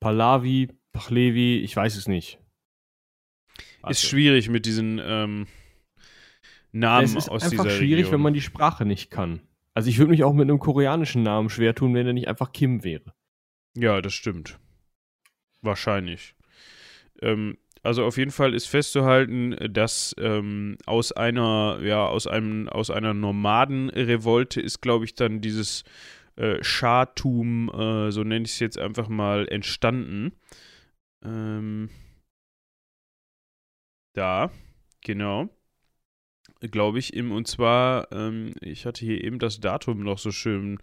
Pahlavi, 0.00 0.68
Pachlevi, 0.92 1.58
ich 1.58 1.76
weiß 1.76 1.96
es 1.96 2.08
nicht. 2.08 2.38
Warte. 3.80 3.92
Ist 3.92 4.02
schwierig 4.02 4.48
mit 4.48 4.66
diesen 4.66 5.00
ähm, 5.02 5.46
Namen 6.72 7.04
es 7.04 7.14
ist 7.14 7.28
aus 7.28 7.42
einfach 7.42 7.64
dieser 7.64 7.70
schwierig, 7.76 8.06
Region. 8.06 8.12
wenn 8.12 8.20
man 8.22 8.34
die 8.34 8.40
Sprache 8.40 8.84
nicht 8.84 9.10
kann. 9.10 9.40
Also 9.74 9.88
ich 9.88 9.98
würde 9.98 10.10
mich 10.10 10.24
auch 10.24 10.32
mit 10.32 10.48
einem 10.48 10.58
koreanischen 10.58 11.22
Namen 11.22 11.48
schwer 11.48 11.74
tun, 11.74 11.94
wenn 11.94 12.06
er 12.06 12.12
nicht 12.12 12.28
einfach 12.28 12.52
Kim 12.52 12.84
wäre. 12.84 13.14
Ja, 13.76 14.00
das 14.00 14.14
stimmt. 14.14 14.58
Wahrscheinlich. 15.62 16.34
Ähm, 17.22 17.56
also 17.82 18.04
auf 18.04 18.18
jeden 18.18 18.30
Fall 18.30 18.54
ist 18.54 18.66
festzuhalten, 18.66 19.56
dass 19.70 20.14
ähm, 20.18 20.76
aus 20.86 21.12
einer, 21.12 21.78
ja, 21.82 22.06
aus 22.06 22.26
einem, 22.26 22.68
aus 22.68 22.90
einer 22.90 23.14
Nomadenrevolte 23.14 24.60
ist, 24.60 24.82
glaube 24.82 25.06
ich, 25.06 25.14
dann 25.14 25.40
dieses 25.40 25.84
äh, 26.40 26.64
Schartum, 26.64 27.68
äh, 27.68 28.10
so 28.10 28.24
nenne 28.24 28.46
ich 28.46 28.52
es 28.52 28.60
jetzt 28.60 28.78
einfach 28.78 29.08
mal, 29.08 29.46
entstanden. 29.48 30.32
Ähm, 31.22 31.90
da, 34.14 34.50
genau. 35.02 35.50
Glaube 36.60 36.98
ich, 36.98 37.12
im, 37.14 37.32
und 37.32 37.46
zwar, 37.46 38.10
ähm, 38.12 38.54
ich 38.62 38.86
hatte 38.86 39.04
hier 39.04 39.22
eben 39.22 39.38
das 39.38 39.60
Datum 39.60 40.02
noch 40.02 40.18
so 40.18 40.30
schön 40.30 40.78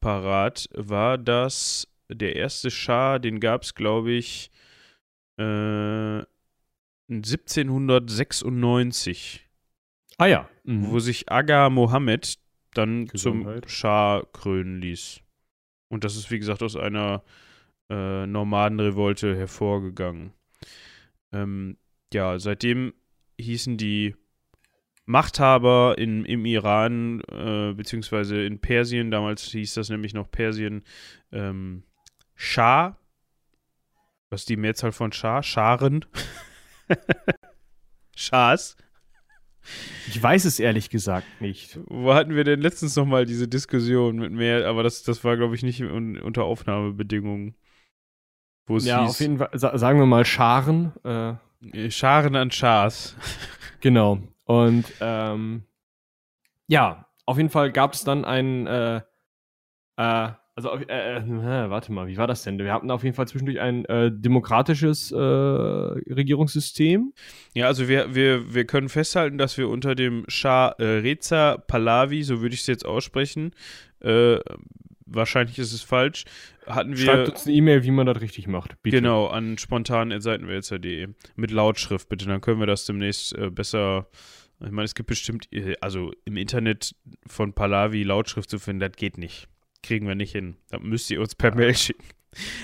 parat, 0.00 0.68
war 0.74 1.16
das 1.16 1.88
der 2.10 2.36
erste 2.36 2.70
Schah, 2.70 3.18
den 3.18 3.40
gab 3.40 3.62
es, 3.62 3.74
glaube 3.74 4.12
ich, 4.12 4.50
äh, 5.38 6.22
1796. 7.08 9.48
Ah 10.18 10.26
ja. 10.26 10.50
Mhm. 10.64 10.90
Wo 10.90 10.98
sich 10.98 11.32
Aga 11.32 11.70
Mohammed 11.70 12.41
dann 12.74 13.06
Gesundheit. 13.06 13.62
zum 13.62 13.68
Schah 13.68 14.22
krönen 14.32 14.80
ließ. 14.80 15.20
Und 15.88 16.04
das 16.04 16.16
ist, 16.16 16.30
wie 16.30 16.38
gesagt, 16.38 16.62
aus 16.62 16.76
einer 16.76 17.22
äh, 17.90 18.26
Nomadenrevolte 18.26 19.36
hervorgegangen. 19.36 20.32
Ähm, 21.32 21.76
ja, 22.12 22.38
seitdem 22.38 22.94
hießen 23.38 23.76
die 23.76 24.14
Machthaber 25.04 25.96
in, 25.98 26.24
im 26.24 26.44
Iran, 26.46 27.20
äh, 27.30 27.74
beziehungsweise 27.74 28.42
in 28.44 28.60
Persien, 28.60 29.10
damals 29.10 29.42
hieß 29.44 29.74
das 29.74 29.88
nämlich 29.88 30.14
noch 30.14 30.30
Persien, 30.30 30.84
ähm, 31.32 31.82
Schah. 32.34 32.96
Was 34.30 34.42
ist 34.42 34.48
die 34.48 34.56
Mehrzahl 34.56 34.92
von 34.92 35.12
Schah? 35.12 35.42
Scharen. 35.42 36.04
Schahs. 38.16 38.76
Ich 40.08 40.20
weiß 40.22 40.44
es 40.44 40.58
ehrlich 40.58 40.90
gesagt 40.90 41.40
nicht. 41.40 41.78
Wo 41.86 42.14
hatten 42.14 42.34
wir 42.34 42.44
denn 42.44 42.60
letztens 42.60 42.96
nochmal 42.96 43.26
diese 43.26 43.48
Diskussion 43.48 44.16
mit 44.16 44.32
mehr, 44.32 44.66
aber 44.66 44.82
das, 44.82 45.02
das 45.02 45.22
war, 45.24 45.36
glaube 45.36 45.54
ich, 45.54 45.62
nicht 45.62 45.80
un, 45.82 46.18
unter 46.18 46.44
Aufnahmebedingungen. 46.44 47.54
Wo 48.66 48.76
es 48.76 48.84
ja, 48.84 49.02
hieß, 49.02 49.10
auf 49.10 49.20
jeden 49.20 49.38
Fall, 49.38 49.50
sagen 49.52 49.98
wir 49.98 50.06
mal 50.06 50.24
Scharen. 50.24 50.92
Äh, 51.04 51.34
äh, 51.72 51.90
Scharen 51.90 52.36
an 52.36 52.50
Schars. 52.50 53.16
Genau. 53.80 54.20
Und 54.44 54.84
ähm, 55.00 55.64
ja, 56.68 57.08
auf 57.26 57.36
jeden 57.36 57.50
Fall 57.50 57.72
gab 57.72 57.94
es 57.94 58.04
dann 58.04 58.24
ein 58.24 58.68
äh, 58.68 59.00
äh, 59.96 60.30
also, 60.54 60.74
äh, 60.74 61.16
äh, 61.16 61.70
warte 61.70 61.92
mal, 61.92 62.08
wie 62.08 62.18
war 62.18 62.26
das 62.26 62.42
denn? 62.42 62.58
Wir 62.58 62.74
hatten 62.74 62.90
auf 62.90 63.04
jeden 63.04 63.16
Fall 63.16 63.26
zwischendurch 63.26 63.58
ein 63.58 63.86
äh, 63.86 64.10
demokratisches 64.12 65.10
äh, 65.10 65.16
Regierungssystem. 65.16 67.14
Ja, 67.54 67.68
also 67.68 67.88
wir, 67.88 68.14
wir, 68.14 68.52
wir 68.52 68.66
können 68.66 68.90
festhalten, 68.90 69.38
dass 69.38 69.56
wir 69.56 69.70
unter 69.70 69.94
dem 69.94 70.24
Schah 70.28 70.74
äh, 70.78 70.84
Reza 70.84 71.56
Pahlavi, 71.56 72.22
so 72.22 72.42
würde 72.42 72.54
ich 72.54 72.60
es 72.60 72.66
jetzt 72.66 72.84
aussprechen, 72.84 73.52
äh, 74.00 74.40
wahrscheinlich 75.06 75.58
ist 75.58 75.72
es 75.72 75.80
falsch, 75.80 76.24
hatten 76.66 76.98
wir. 76.98 77.04
Schreibt 77.04 77.30
uns 77.30 77.46
eine 77.46 77.54
E-Mail, 77.54 77.84
wie 77.84 77.90
man 77.90 78.04
das 78.04 78.20
richtig 78.20 78.46
macht. 78.46 78.82
Bitte. 78.82 78.98
Genau, 78.98 79.28
an 79.28 79.56
spontan.seitenwälzer.de. 79.56 81.08
Mit 81.34 81.50
Lautschrift 81.50 82.10
bitte, 82.10 82.26
dann 82.26 82.42
können 82.42 82.60
wir 82.60 82.66
das 82.66 82.84
demnächst 82.84 83.34
äh, 83.38 83.48
besser. 83.48 84.06
Ich 84.62 84.70
meine, 84.70 84.84
es 84.84 84.94
gibt 84.94 85.08
bestimmt, 85.08 85.48
also 85.80 86.12
im 86.26 86.36
Internet 86.36 86.94
von 87.26 87.54
Pahlavi 87.54 88.02
Lautschrift 88.04 88.50
zu 88.50 88.58
finden, 88.58 88.80
das 88.80 88.92
geht 88.92 89.16
nicht 89.18 89.48
kriegen 89.82 90.06
wir 90.06 90.14
nicht 90.14 90.32
hin. 90.32 90.56
Da 90.70 90.78
müsst 90.78 91.10
ihr 91.10 91.20
uns 91.20 91.34
per 91.34 91.54
Mail 91.54 91.74
schicken. 91.76 92.04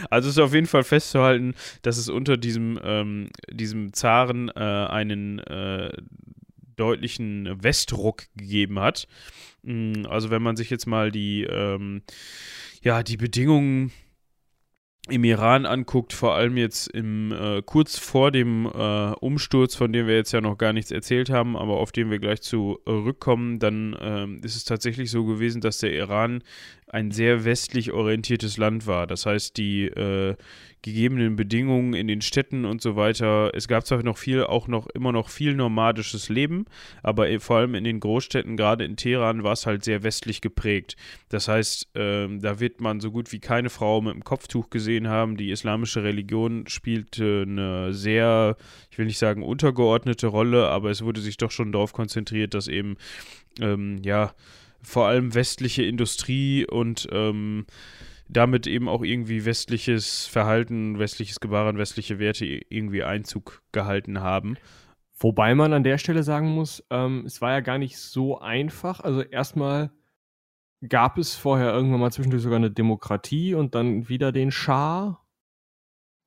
Also 0.09 0.29
ist 0.29 0.39
auf 0.39 0.55
jeden 0.55 0.67
Fall 0.67 0.85
festzuhalten, 0.85 1.55
dass 1.83 1.99
es 1.99 2.09
unter 2.09 2.37
diesem, 2.37 2.79
ähm, 2.83 3.29
diesem 3.51 3.93
Zaren 3.93 4.49
äh, 4.49 4.61
einen 4.61 5.41
äh, 5.41 5.91
deutlichen 6.77 7.63
Westruck 7.63 8.25
gegeben 8.37 8.79
hat. 8.79 9.07
Mm, 9.63 10.07
also 10.09 10.31
wenn 10.31 10.43
man 10.43 10.57
sich 10.57 10.71
jetzt 10.71 10.87
mal 10.87 11.11
die, 11.11 11.43
ähm, 11.43 12.03
ja, 12.83 13.03
die 13.03 13.17
Bedingungen 13.17 13.93
im 15.09 15.25
Iran 15.25 15.65
anguckt, 15.65 16.13
vor 16.13 16.35
allem 16.35 16.57
jetzt 16.57 16.89
im 16.89 17.33
äh, 17.33 17.63
kurz 17.63 17.99
vor 17.99 18.31
dem 18.31 18.67
äh, 18.67 19.13
Umsturz, 19.21 19.75
von 19.75 19.93
dem 19.93 20.07
wir 20.07 20.17
jetzt 20.17 20.33
ja 20.33 20.41
noch 20.41 20.59
gar 20.59 20.73
nichts 20.73 20.91
erzählt 20.91 21.31
haben, 21.31 21.57
aber 21.57 21.79
auf 21.79 21.93
den 21.93 22.11
wir 22.11 22.19
gleich 22.19 22.43
zurückkommen, 22.43 23.59
dann 23.59 23.95
äh, 23.95 24.47
ist 24.47 24.57
es 24.57 24.65
tatsächlich 24.65 25.11
so 25.11 25.25
gewesen, 25.25 25.61
dass 25.61 25.79
der 25.79 25.93
Iran 25.93 26.43
ein 26.91 27.11
sehr 27.11 27.45
westlich 27.45 27.93
orientiertes 27.93 28.57
Land 28.57 28.87
war. 28.87 29.07
Das 29.07 29.27
heißt, 29.27 29.57
die 29.57 29.87
äh, 29.87 30.37
gegebenen 30.83 31.37
Bedingungen 31.37 31.95
in 31.95 32.07
den 32.07 32.21
Städten 32.21 32.65
und 32.65 32.81
so 32.81 32.95
weiter. 32.97 33.51
Es 33.55 33.67
gab 33.67 33.85
zwar 33.87 34.03
noch 34.03 34.17
viel, 34.17 34.45
auch 34.45 34.69
noch 34.69 34.87
immer 34.89 35.13
noch 35.13 35.29
viel 35.29 35.55
nomadisches 35.55 36.29
Leben, 36.29 36.67
aber 37.03 37.27
vor 37.41 37.59
allem 37.59 37.75
in 37.75 37.85
den 37.85 38.01
Großstädten, 38.01 38.57
gerade 38.57 38.85
in 38.85 38.97
Teheran, 38.97 39.43
war 39.43 39.53
es 39.53 39.67
halt 39.67 39.85
sehr 39.85 40.03
westlich 40.03 40.41
geprägt. 40.41 40.97
Das 41.29 41.49
heißt, 41.49 41.97
äh, 41.97 42.29
da 42.39 42.61
wird 42.61 42.81
man 42.81 43.01
so 43.01 43.11
gut 43.11 43.33
wie 43.33 43.41
keine 43.41 43.71
Frau 43.71 44.01
mit 44.01 44.15
dem 44.15 44.25
Kopftuch 44.25 44.71
gesehen 44.71 45.09
haben. 45.09 45.37
Die 45.37 45.51
islamische 45.51 46.05
Religion 46.05 46.67
spielte 46.69 47.45
eine 47.47 47.93
sehr, 47.93 48.57
ich 48.91 48.99
will 48.99 49.07
nicht 49.07 49.19
sagen 49.19 49.43
untergeordnete 49.43 50.29
Rolle, 50.29 50.69
aber 50.69 50.91
es 50.91 51.03
wurde 51.03 51.21
sich 51.21 51.37
doch 51.39 51.51
schon 51.51 51.73
darauf 51.73 51.93
konzentriert, 51.93 52.55
dass 52.55 52.69
eben, 52.69 52.97
ähm, 53.61 54.01
ja, 54.05 54.33
vor 54.89 55.07
allem 55.07 55.35
westliche 55.35 55.85
Industrie 55.85 56.67
und 56.67 57.09
ähm, 57.13 57.67
damit 58.29 58.67
eben 58.67 58.89
auch 58.89 59.03
irgendwie 59.03 59.45
westliches 59.45 60.27
Verhalten, 60.27 60.99
westliches 60.99 61.41
Gebaren, 61.41 61.79
westliche 61.79 62.19
Werte 62.19 62.45
irgendwie 62.47 63.03
Einzug 63.03 63.63
gehalten 63.73 64.21
haben. 64.21 64.57
Wobei 65.19 65.55
man 65.55 65.73
an 65.73 65.83
der 65.83 65.99
Stelle 65.99 66.23
sagen 66.23 66.49
muss, 66.49 66.85
ähm, 66.91 67.25
es 67.27 67.41
war 67.41 67.53
ja 67.53 67.61
gar 67.61 67.79
nicht 67.79 67.99
so 67.99 68.39
einfach. 68.39 69.01
Also 69.01 69.23
erstmal 69.23 69.91
gab 70.87 71.19
es 71.19 71.35
vorher 71.35 71.73
irgendwann 71.73 72.01
mal 72.01 72.13
zwischendurch 72.13 72.43
sogar 72.43 72.59
eine 72.59 72.71
Demokratie 72.71 73.55
und 73.55 73.75
dann 73.75 74.09
wieder 74.09 74.33
den 74.33 74.51
Schah. 74.51 75.21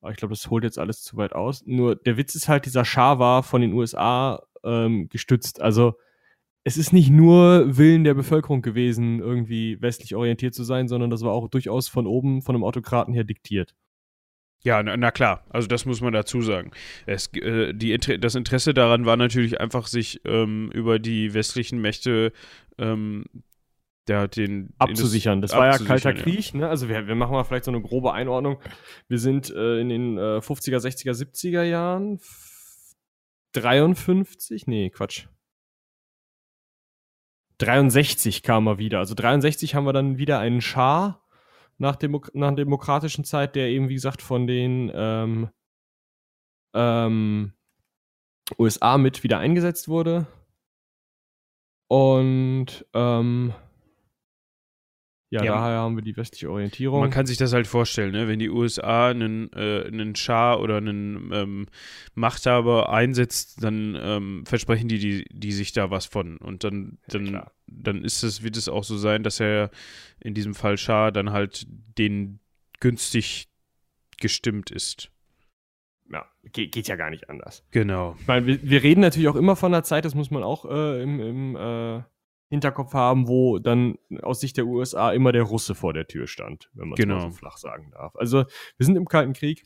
Aber 0.00 0.10
ich 0.10 0.16
glaube, 0.16 0.34
das 0.34 0.50
holt 0.50 0.64
jetzt 0.64 0.78
alles 0.78 1.02
zu 1.02 1.16
weit 1.16 1.32
aus. 1.32 1.64
Nur 1.64 1.96
der 1.96 2.16
Witz 2.16 2.34
ist 2.34 2.48
halt, 2.48 2.66
dieser 2.66 2.84
Schah 2.84 3.18
war 3.18 3.42
von 3.42 3.60
den 3.60 3.72
USA 3.72 4.42
ähm, 4.62 5.08
gestützt. 5.08 5.62
Also 5.62 5.94
es 6.64 6.76
ist 6.76 6.92
nicht 6.92 7.10
nur 7.10 7.76
Willen 7.76 8.04
der 8.04 8.14
Bevölkerung 8.14 8.62
gewesen, 8.62 9.20
irgendwie 9.20 9.80
westlich 9.80 10.14
orientiert 10.14 10.54
zu 10.54 10.64
sein, 10.64 10.88
sondern 10.88 11.10
das 11.10 11.22
war 11.22 11.32
auch 11.32 11.48
durchaus 11.48 11.88
von 11.88 12.06
oben, 12.06 12.42
von 12.42 12.54
einem 12.54 12.64
Autokraten 12.64 13.14
her 13.14 13.24
diktiert. 13.24 13.74
Ja, 14.64 14.80
na, 14.80 14.96
na 14.96 15.10
klar, 15.10 15.44
also 15.50 15.66
das 15.66 15.86
muss 15.86 16.00
man 16.00 16.12
dazu 16.12 16.40
sagen. 16.40 16.70
Es, 17.06 17.26
äh, 17.34 17.72
die, 17.74 17.96
das 17.98 18.36
Interesse 18.36 18.74
daran 18.74 19.06
war 19.06 19.16
natürlich 19.16 19.60
einfach, 19.60 19.88
sich 19.88 20.20
ähm, 20.24 20.70
über 20.72 21.00
die 21.00 21.34
westlichen 21.34 21.80
Mächte 21.80 22.32
ähm, 22.78 23.24
der 24.08 24.28
den 24.28 24.72
abzusichern. 24.78 25.42
Das 25.42 25.52
war 25.52 25.66
ja 25.66 25.78
kalter 25.78 26.12
Krieg, 26.12 26.54
ne? 26.54 26.68
Also 26.68 26.88
wir, 26.88 27.06
wir 27.06 27.14
machen 27.14 27.32
mal 27.32 27.44
vielleicht 27.44 27.64
so 27.64 27.70
eine 27.70 27.80
grobe 27.80 28.12
Einordnung. 28.12 28.58
Wir 29.08 29.18
sind 29.18 29.50
äh, 29.50 29.80
in 29.80 29.88
den 29.88 30.18
äh, 30.18 30.38
50er, 30.38 30.78
60er, 30.78 31.12
70er 31.12 31.62
Jahren, 31.62 32.20
53, 33.52 34.66
nee, 34.66 34.90
Quatsch. 34.90 35.26
63 37.62 38.42
kam 38.42 38.66
er 38.66 38.78
wieder. 38.78 38.98
Also 38.98 39.14
63 39.14 39.74
haben 39.74 39.86
wir 39.86 39.92
dann 39.92 40.18
wieder 40.18 40.38
einen 40.40 40.60
Schah 40.60 41.20
nach, 41.78 41.96
Demo 41.96 42.20
nach 42.32 42.54
demokratischen 42.54 43.24
Zeit, 43.24 43.54
der 43.54 43.68
eben, 43.68 43.88
wie 43.88 43.94
gesagt, 43.94 44.20
von 44.20 44.46
den 44.46 44.90
ähm, 44.94 45.48
ähm, 46.74 47.52
USA 48.58 48.98
mit 48.98 49.22
wieder 49.22 49.38
eingesetzt 49.38 49.88
wurde. 49.88 50.26
Und 51.88 52.86
ähm, 52.94 53.52
ja, 55.32 55.42
ja, 55.42 55.54
daher 55.54 55.78
haben 55.78 55.96
wir 55.96 56.02
die 56.02 56.14
westliche 56.14 56.50
Orientierung. 56.50 57.00
Man 57.00 57.08
kann 57.08 57.24
sich 57.24 57.38
das 57.38 57.54
halt 57.54 57.66
vorstellen, 57.66 58.12
ne? 58.12 58.28
wenn 58.28 58.38
die 58.38 58.50
USA 58.50 59.08
einen, 59.08 59.50
äh, 59.54 59.86
einen 59.86 60.14
Schah 60.14 60.56
oder 60.56 60.76
einen 60.76 61.30
ähm, 61.32 61.66
Machthaber 62.14 62.92
einsetzt, 62.92 63.64
dann 63.64 63.98
ähm, 63.98 64.44
versprechen 64.44 64.88
die, 64.88 64.98
die, 64.98 65.24
die 65.30 65.52
sich 65.52 65.72
da 65.72 65.90
was 65.90 66.04
von. 66.04 66.36
Und 66.36 66.64
dann, 66.64 66.98
dann, 67.08 67.26
ja, 67.32 67.50
dann 67.66 68.04
ist 68.04 68.22
es, 68.22 68.42
wird 68.42 68.58
es 68.58 68.68
auch 68.68 68.84
so 68.84 68.98
sein, 68.98 69.22
dass 69.22 69.40
er 69.40 69.70
in 70.20 70.34
diesem 70.34 70.54
Fall 70.54 70.76
Schah 70.76 71.10
dann 71.10 71.32
halt 71.32 71.66
den 71.96 72.38
günstig 72.80 73.48
gestimmt 74.18 74.70
ist. 74.70 75.10
Ja, 76.12 76.26
geht, 76.52 76.72
geht 76.72 76.88
ja 76.88 76.96
gar 76.96 77.08
nicht 77.08 77.30
anders. 77.30 77.64
Genau. 77.70 78.16
Ich 78.20 78.26
meine, 78.26 78.46
wir, 78.46 78.62
wir 78.62 78.82
reden 78.82 79.00
natürlich 79.00 79.28
auch 79.28 79.36
immer 79.36 79.56
von 79.56 79.72
einer 79.72 79.82
Zeit, 79.82 80.04
das 80.04 80.14
muss 80.14 80.30
man 80.30 80.42
auch 80.42 80.66
äh, 80.66 81.02
im, 81.02 81.20
im 81.20 81.56
äh, 81.56 82.02
Hinterkopf 82.52 82.92
haben, 82.92 83.28
wo 83.28 83.58
dann 83.58 83.96
aus 84.20 84.40
Sicht 84.40 84.58
der 84.58 84.66
USA 84.66 85.10
immer 85.12 85.32
der 85.32 85.44
Russe 85.44 85.74
vor 85.74 85.94
der 85.94 86.06
Tür 86.06 86.26
stand, 86.26 86.68
wenn 86.74 86.88
man 86.88 86.98
es 86.98 87.02
genau. 87.02 87.20
so 87.20 87.30
flach 87.30 87.56
sagen 87.56 87.90
darf. 87.92 88.14
Also 88.14 88.44
wir 88.76 88.86
sind 88.86 88.96
im 88.96 89.08
Kalten 89.08 89.32
Krieg 89.32 89.64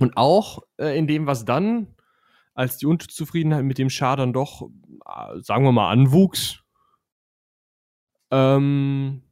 und 0.00 0.16
auch 0.16 0.64
äh, 0.78 0.98
in 0.98 1.06
dem, 1.06 1.28
was 1.28 1.44
dann 1.44 1.94
als 2.54 2.76
die 2.78 2.86
Unzufriedenheit 2.86 3.62
mit 3.62 3.78
dem 3.78 3.88
Schah 3.88 4.16
dann 4.16 4.32
doch, 4.32 4.68
äh, 5.06 5.38
sagen 5.42 5.62
wir 5.62 5.70
mal, 5.70 5.92
anwuchs, 5.92 6.64
ähm, 8.32 9.22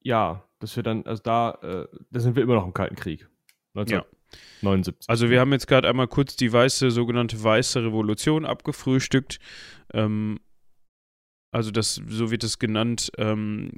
ja, 0.00 0.42
dass 0.58 0.74
wir 0.74 0.82
dann, 0.82 1.04
also 1.04 1.22
da, 1.22 1.50
äh, 1.60 1.86
da 2.10 2.20
sind 2.20 2.34
wir 2.34 2.42
immer 2.42 2.54
noch 2.54 2.64
im 2.64 2.72
Kalten 2.72 2.96
Krieg. 2.96 3.28
19, 3.74 3.98
ja. 3.98 4.06
79. 4.62 5.08
Also 5.08 5.30
wir 5.30 5.40
haben 5.40 5.52
jetzt 5.52 5.66
gerade 5.66 5.88
einmal 5.88 6.08
kurz 6.08 6.36
die 6.36 6.52
weiße, 6.52 6.90
sogenannte 6.90 7.42
weiße 7.42 7.82
Revolution 7.84 8.44
abgefrühstückt. 8.44 9.38
Ähm, 9.92 10.38
also 11.52 11.70
das, 11.70 12.00
so 12.06 12.30
wird 12.30 12.44
es 12.44 12.58
genannt, 12.58 13.12
ähm, 13.18 13.72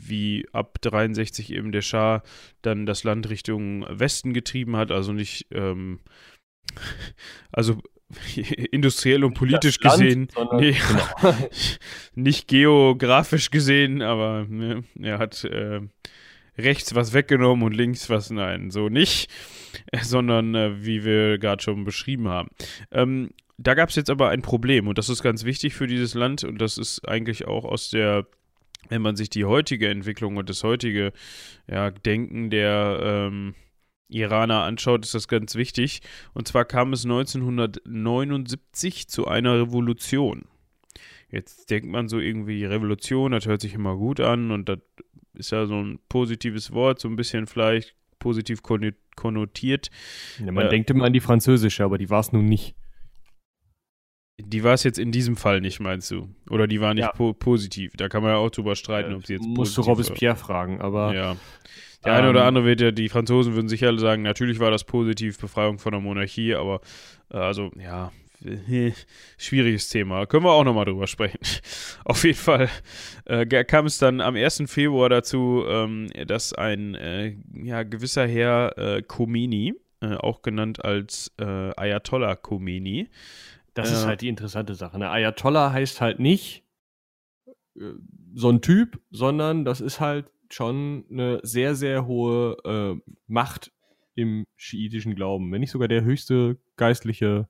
wie 0.00 0.46
ab 0.52 0.78
63 0.82 1.52
eben 1.52 1.72
der 1.72 1.80
Schah 1.80 2.22
dann 2.60 2.84
das 2.84 3.02
Land 3.02 3.30
Richtung 3.30 3.86
Westen 3.88 4.34
getrieben 4.34 4.76
hat, 4.76 4.90
also 4.90 5.12
nicht, 5.12 5.46
ähm, 5.50 6.00
also 7.52 7.80
industriell 8.70 9.24
und 9.24 9.34
politisch 9.34 9.80
Land, 9.80 10.02
gesehen, 10.02 10.28
nee, 10.52 10.72
genau. 10.72 11.34
nicht 12.14 12.46
geografisch 12.46 13.50
gesehen, 13.50 14.02
aber 14.02 14.46
ne, 14.46 14.84
er 15.00 15.18
hat 15.18 15.44
äh, 15.44 15.80
rechts 16.58 16.94
was 16.94 17.12
weggenommen 17.12 17.64
und 17.64 17.74
links 17.74 18.10
was 18.10 18.30
nein, 18.30 18.70
so 18.70 18.88
nicht, 18.88 19.30
sondern 20.02 20.54
äh, 20.54 20.84
wie 20.84 21.04
wir 21.04 21.38
gerade 21.38 21.62
schon 21.62 21.84
beschrieben 21.84 22.28
haben. 22.28 22.48
Ähm, 22.90 23.30
da 23.56 23.74
gab 23.74 23.90
es 23.90 23.96
jetzt 23.96 24.10
aber 24.10 24.30
ein 24.30 24.42
Problem 24.42 24.88
und 24.88 24.98
das 24.98 25.08
ist 25.08 25.22
ganz 25.22 25.44
wichtig 25.44 25.74
für 25.74 25.86
dieses 25.86 26.14
Land 26.14 26.44
und 26.44 26.60
das 26.60 26.78
ist 26.78 27.06
eigentlich 27.08 27.46
auch 27.46 27.64
aus 27.64 27.90
der 27.90 28.26
wenn 28.90 29.02
man 29.02 29.16
sich 29.16 29.30
die 29.30 29.46
heutige 29.46 29.88
Entwicklung 29.88 30.36
und 30.36 30.50
das 30.50 30.62
heutige 30.62 31.12
ja, 31.66 31.90
Denken 31.90 32.50
der 32.50 33.00
ähm, 33.02 33.54
Iraner 34.08 34.62
anschaut, 34.62 35.04
ist 35.04 35.14
das 35.14 35.28
ganz 35.28 35.54
wichtig. 35.54 36.00
Und 36.34 36.48
zwar 36.48 36.64
kam 36.64 36.92
es 36.92 37.04
1979 37.04 39.08
zu 39.08 39.26
einer 39.26 39.60
Revolution. 39.60 40.46
Jetzt 41.30 41.70
denkt 41.70 41.88
man 41.88 42.08
so 42.08 42.18
irgendwie, 42.20 42.64
Revolution, 42.64 43.32
das 43.32 43.46
hört 43.46 43.60
sich 43.60 43.74
immer 43.74 43.96
gut 43.96 44.20
an 44.20 44.52
und 44.52 44.68
das 44.68 44.78
ist 45.34 45.52
ja 45.52 45.66
so 45.66 45.80
ein 45.80 45.98
positives 46.08 46.72
Wort, 46.72 47.00
so 47.00 47.08
ein 47.08 47.16
bisschen 47.16 47.46
vielleicht 47.46 47.94
positiv 48.18 48.62
konnotiert. 48.62 49.90
Ja, 50.38 50.52
man 50.52 50.66
äh, 50.66 50.68
denkt 50.70 50.90
immer 50.90 51.04
an 51.04 51.12
die 51.12 51.20
französische, 51.20 51.84
aber 51.84 51.98
die 51.98 52.10
war 52.10 52.20
es 52.20 52.32
nun 52.32 52.46
nicht. 52.46 52.74
Die 54.38 54.64
war 54.64 54.74
es 54.74 54.82
jetzt 54.82 54.98
in 54.98 55.12
diesem 55.12 55.36
Fall 55.36 55.60
nicht, 55.60 55.78
meinst 55.78 56.10
du? 56.10 56.28
Oder 56.50 56.66
die 56.66 56.80
war 56.80 56.92
nicht 56.94 57.04
ja. 57.04 57.12
po 57.12 57.34
positiv? 57.34 57.92
Da 57.96 58.08
kann 58.08 58.22
man 58.22 58.32
ja 58.32 58.38
auch 58.38 58.50
drüber 58.50 58.74
streiten, 58.74 59.12
ja, 59.12 59.16
ob 59.16 59.26
sie 59.26 59.34
jetzt 59.34 59.46
Musst 59.46 59.76
du 59.76 59.82
Robespierre 59.82 60.36
fragen, 60.36 60.80
aber. 60.80 61.14
Ja. 61.14 61.36
Der 62.04 62.12
ähm, 62.12 62.18
eine 62.18 62.30
oder 62.30 62.44
andere 62.44 62.64
wird 62.64 62.80
ja, 62.80 62.90
die 62.90 63.08
Franzosen 63.08 63.54
würden 63.54 63.68
sicher 63.68 63.96
sagen, 63.98 64.22
natürlich 64.22 64.58
war 64.58 64.70
das 64.70 64.84
positiv, 64.84 65.38
Befreiung 65.38 65.78
von 65.78 65.92
der 65.92 66.00
Monarchie, 66.00 66.54
aber 66.54 66.80
äh, 67.30 67.36
also, 67.36 67.70
ja, 67.78 68.10
schwieriges 69.38 69.88
Thema. 69.88 70.26
Können 70.26 70.44
wir 70.44 70.52
auch 70.52 70.64
nochmal 70.64 70.84
drüber 70.84 71.06
sprechen. 71.06 71.38
Auf 72.04 72.24
jeden 72.24 72.38
Fall 72.38 72.68
äh, 73.24 73.46
kam 73.64 73.86
es 73.86 73.98
dann 73.98 74.20
am 74.20 74.36
1. 74.36 74.64
Februar 74.66 75.08
dazu, 75.08 75.64
ähm, 75.66 76.08
dass 76.26 76.52
ein 76.52 76.94
äh, 76.94 77.36
ja, 77.52 77.82
gewisser 77.82 78.26
Herr 78.26 78.76
äh, 78.78 79.02
Khomeini, 79.02 79.74
äh, 80.00 80.14
auch 80.14 80.42
genannt 80.42 80.84
als 80.84 81.32
äh, 81.38 81.44
Ayatollah 81.44 82.36
Khomeini. 82.36 83.08
Das 83.74 83.90
ist 83.90 84.04
äh, 84.04 84.06
halt 84.06 84.20
die 84.20 84.28
interessante 84.28 84.74
Sache. 84.74 84.98
Ne? 84.98 85.10
Ayatollah 85.10 85.72
heißt 85.72 86.00
halt 86.00 86.20
nicht 86.20 86.62
so 88.34 88.50
ein 88.50 88.62
Typ, 88.62 89.00
sondern 89.10 89.64
das 89.64 89.80
ist 89.80 89.98
halt 89.98 90.26
schon 90.48 91.04
eine 91.10 91.40
sehr, 91.42 91.74
sehr 91.74 92.06
hohe 92.06 93.02
Macht 93.26 93.72
im 94.14 94.44
schiitischen 94.54 95.16
Glauben. 95.16 95.50
Wenn 95.50 95.60
nicht 95.60 95.72
sogar 95.72 95.88
der 95.88 96.04
höchste 96.04 96.56
geistliche 96.76 97.48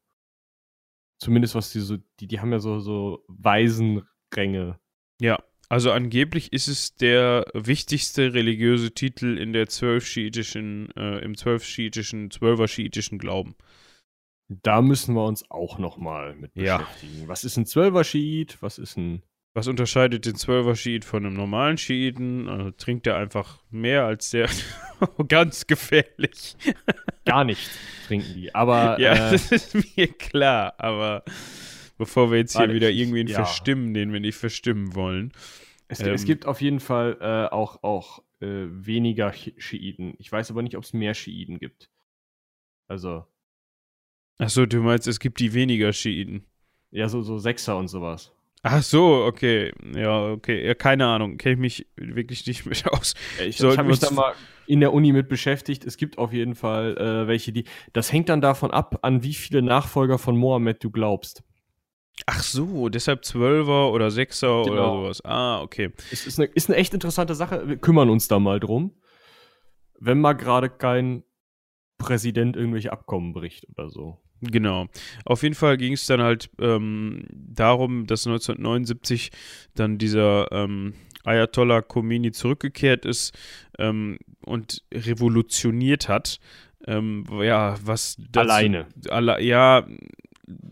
Zumindest 1.19 1.55
was 1.55 1.73
die 1.73 1.81
so, 1.81 1.97
die, 2.21 2.27
die 2.27 2.41
haben 2.41 2.53
ja 2.53 2.59
so, 2.59 2.81
so 2.81 3.25
Waisenränge. 3.29 4.79
Ja, 5.21 5.39
also 5.69 5.93
angeblich 5.93 6.53
ist 6.53 6.69
es 6.69 6.95
der 6.95 7.47
wichtigste 7.55 8.35
religiöse 8.35 8.93
Titel 8.93 9.39
in 9.39 9.53
der 9.53 9.69
zwölf 9.69 10.07
schiitischen, 10.07 10.91
äh, 10.97 11.19
im 11.19 11.37
zwölf 11.37 11.65
schiitischen, 11.65 12.31
zwölfer 12.31 12.69
schiitischen 12.69 13.19
Glauben. 13.19 13.57
Da 14.49 14.83
müssen 14.83 15.15
wir 15.15 15.25
uns 15.25 15.51
auch 15.51 15.79
nochmal 15.79 16.35
mit 16.35 16.55
beschäftigen. 16.55 17.23
Ja. 17.23 17.29
Was 17.29 17.45
ist 17.45 17.57
ein 17.57 17.67
zwölfer 17.67 18.05
Schiit? 18.05 18.59
Was 18.61 18.79
ist 18.79 18.99
ein 18.99 19.23
was 19.55 19.69
unterscheidet 19.69 20.27
den 20.27 20.35
Zwölfer 20.35 20.75
Schiit 20.75 21.05
von 21.05 21.25
einem 21.25 21.37
normalen 21.37 21.79
Schiiten? 21.79 22.49
Also 22.49 22.73
trinkt 22.73 23.07
er 23.07 23.17
einfach 23.17 23.63
mehr 23.71 24.05
als 24.05 24.31
der. 24.31 24.51
Ganz 25.29 25.67
gefährlich. 25.67 26.57
Gar 27.25 27.45
nicht 27.45 27.71
trinken 28.07 28.35
die. 28.35 28.55
Aber. 28.55 28.99
Ja, 29.01 29.29
äh, 29.29 29.31
das 29.33 29.53
ist 29.53 29.97
mir 29.97 30.09
klar. 30.09 30.75
Aber 30.79 31.25
bevor 31.97 32.33
wir 32.33 32.39
jetzt 32.39 32.57
hier 32.57 32.73
wieder 32.73 32.91
irgendwen 32.91 33.29
ja. 33.29 33.37
verstimmen, 33.37 33.95
den 33.95 34.13
wir 34.13 34.21
nicht 34.21 34.37
verstimmen 34.37 34.95
wollen. 34.95 35.33
Es, 35.87 36.01
ähm, 36.01 36.15
es 36.15 36.25
gibt 36.25 36.47
auf 36.47 36.61
jeden 36.61 36.81
Fall 36.81 37.17
äh, 37.21 37.55
auch, 37.55 37.83
auch 37.85 38.23
äh, 38.41 38.67
weniger 38.69 39.33
Schiiten. 39.33 40.15
Ich 40.19 40.33
weiß 40.33 40.51
aber 40.51 40.63
nicht, 40.63 40.77
ob 40.77 40.83
es 40.83 40.93
mehr 40.93 41.15
Schiiten 41.15 41.59
gibt. 41.59 41.91
Also. 42.89 43.25
Achso, 44.39 44.67
du 44.67 44.81
meinst, 44.81 45.07
es 45.07 45.21
gibt 45.21 45.39
die 45.39 45.55
weniger 45.55 45.93
Schiiten. 45.93 46.45
Ja, 46.91 47.09
so, 47.09 47.23
so 47.23 47.39
Sechser 47.39 47.77
und 47.77 47.87
sowas. 47.87 48.33
Ach 48.67 48.83
so, 48.83 49.25
okay. 49.27 49.73
Ja, 49.95 50.31
okay. 50.31 50.67
Ja, 50.67 50.75
keine 50.75 51.07
Ahnung. 51.07 51.37
Kenne 51.37 51.53
ich 51.53 51.61
mich 51.61 51.87
wirklich 51.97 52.47
nicht 52.47 52.65
mit 52.67 52.87
aus. 52.89 53.15
Ich, 53.39 53.61
ich 53.61 53.63
habe 53.63 53.85
mich 53.89 53.99
da 53.99 54.11
mal 54.11 54.33
in 54.67 54.81
der 54.81 54.95
Uni 54.95 55.13
mit 55.13 55.29
beschäftigt. 55.29 55.85
Es 55.85 55.99
gibt 55.99 56.17
auf 56.17 56.33
jeden 56.33 56.55
Fall 56.55 56.97
äh, 56.97 57.29
welche, 57.29 57.53
die. 57.53 57.65
Das 57.93 58.11
hängt 58.11 58.31
dann 58.31 58.41
davon 58.41 58.71
ab, 58.71 59.01
an 59.03 59.23
wie 59.23 59.35
viele 59.35 59.61
Nachfolger 59.61 60.17
von 60.17 60.39
Mohammed 60.39 60.83
du 60.83 60.91
glaubst. 60.91 61.45
Ach 62.25 62.43
so, 62.43 62.89
deshalb 62.89 63.27
Zwölfer 63.27 63.93
oder 63.93 64.11
Sechser 64.11 64.63
genau. 64.65 64.73
oder 64.73 65.03
sowas. 65.03 65.25
Ah, 65.27 65.61
okay. 65.61 65.93
Es 66.11 66.27
ist 66.27 66.41
eine, 66.41 66.49
ist 66.49 66.71
eine 66.71 66.79
echt 66.79 66.95
interessante 66.95 67.35
Sache. 67.35 67.69
Wir 67.69 67.77
kümmern 67.77 68.09
uns 68.09 68.29
da 68.29 68.39
mal 68.39 68.61
drum. 68.61 68.95
Wenn 70.01 70.23
mal 70.23 70.33
gerade 70.33 70.71
kein 70.71 71.23
Präsident 71.99 72.57
irgendwelche 72.57 72.93
Abkommen 72.93 73.35
bricht 73.35 73.69
oder 73.69 73.91
so. 73.91 74.24
Genau. 74.51 74.87
Auf 75.25 75.43
jeden 75.43 75.55
Fall 75.55 75.77
ging 75.77 75.93
es 75.93 76.07
dann 76.07 76.23
halt 76.23 76.51
ähm, 76.59 77.25
darum, 77.31 78.07
dass 78.07 78.27
1979 78.27 79.31
dann 79.75 79.99
dieser 79.99 80.51
ähm, 80.53 80.95
Ayatollah 81.25 81.83
Khomeini 81.83 82.33
zurückgekehrt 82.33 83.05
ist 83.05 83.37
ähm, 83.79 84.19
und 84.45 84.83
revolutioniert 84.93 86.09
hat. 86.09 86.39
Ähm, 86.87 87.25
ja, 87.41 87.77
was 87.83 88.17
dazu, 88.19 88.41
alleine. 88.41 88.87
Alle, 89.09 89.43
ja, 89.43 89.87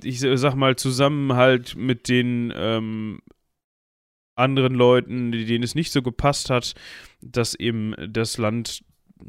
ich 0.03 0.21
sag 0.21 0.55
mal 0.55 0.77
zusammen 0.77 1.33
halt 1.35 1.75
mit 1.75 2.09
den 2.09 2.53
ähm, 2.55 3.21
anderen 4.35 4.75
Leuten, 4.75 5.33
denen 5.33 5.65
es 5.65 5.75
nicht 5.75 5.93
so 5.93 6.03
gepasst 6.03 6.51
hat, 6.51 6.75
dass 7.21 7.55
eben 7.55 7.95
das 8.09 8.39
Land 8.39 8.83